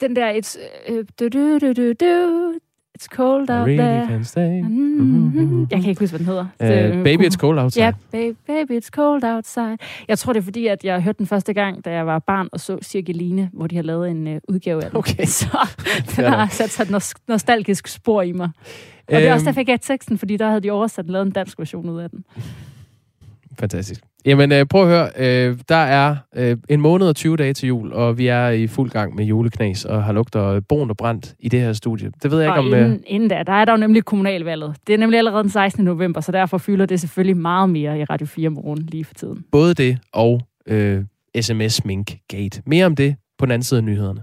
[0.00, 0.58] den der, it's,
[0.92, 2.54] uh, du, du, du, du, du,
[3.02, 4.06] it's cold out really there.
[4.06, 4.60] can stay.
[4.62, 5.60] Mm-hmm.
[5.70, 6.46] Jeg kan ikke huske, hvad den hedder.
[6.60, 7.84] Uh, Det- baby, it's cold outside.
[7.84, 9.76] Ja, baby, baby, it's cold outside.
[10.08, 12.48] Jeg tror, det er fordi, at jeg hørte den første gang, da jeg var barn
[12.52, 14.98] og så Cirkeline, hvor de har lavet en uh, udgave af den.
[14.98, 15.24] Okay.
[15.40, 15.46] Så
[16.16, 18.50] den har sat sig et nos- nostalgisk spor i mig.
[19.08, 19.44] Og det er også Øhm.
[19.44, 22.10] derfor, jeg gav teksten, fordi der havde de oversat lavet en dansk version ud af
[22.10, 22.24] den.
[23.58, 24.00] Fantastisk.
[24.24, 25.10] Jamen, øh, prøv at høre.
[25.48, 28.66] Øh, der er øh, en måned og 20 dage til jul, og vi er i
[28.66, 32.10] fuld gang med juleknas, og har lugter brun og brændt i det her studie.
[32.22, 32.84] Det ved jeg og ikke om...
[32.84, 34.76] inden, inden da, der er der jo nemlig kommunalvalget.
[34.86, 35.84] Det er nemlig allerede den 16.
[35.84, 39.44] november, så derfor fylder det selvfølgelig meget mere i Radio 4 morgen lige for tiden.
[39.52, 41.04] Både det og øh,
[41.40, 42.62] SMS-mink-gate.
[42.66, 44.20] Mere om det på den anden side af nyhederne.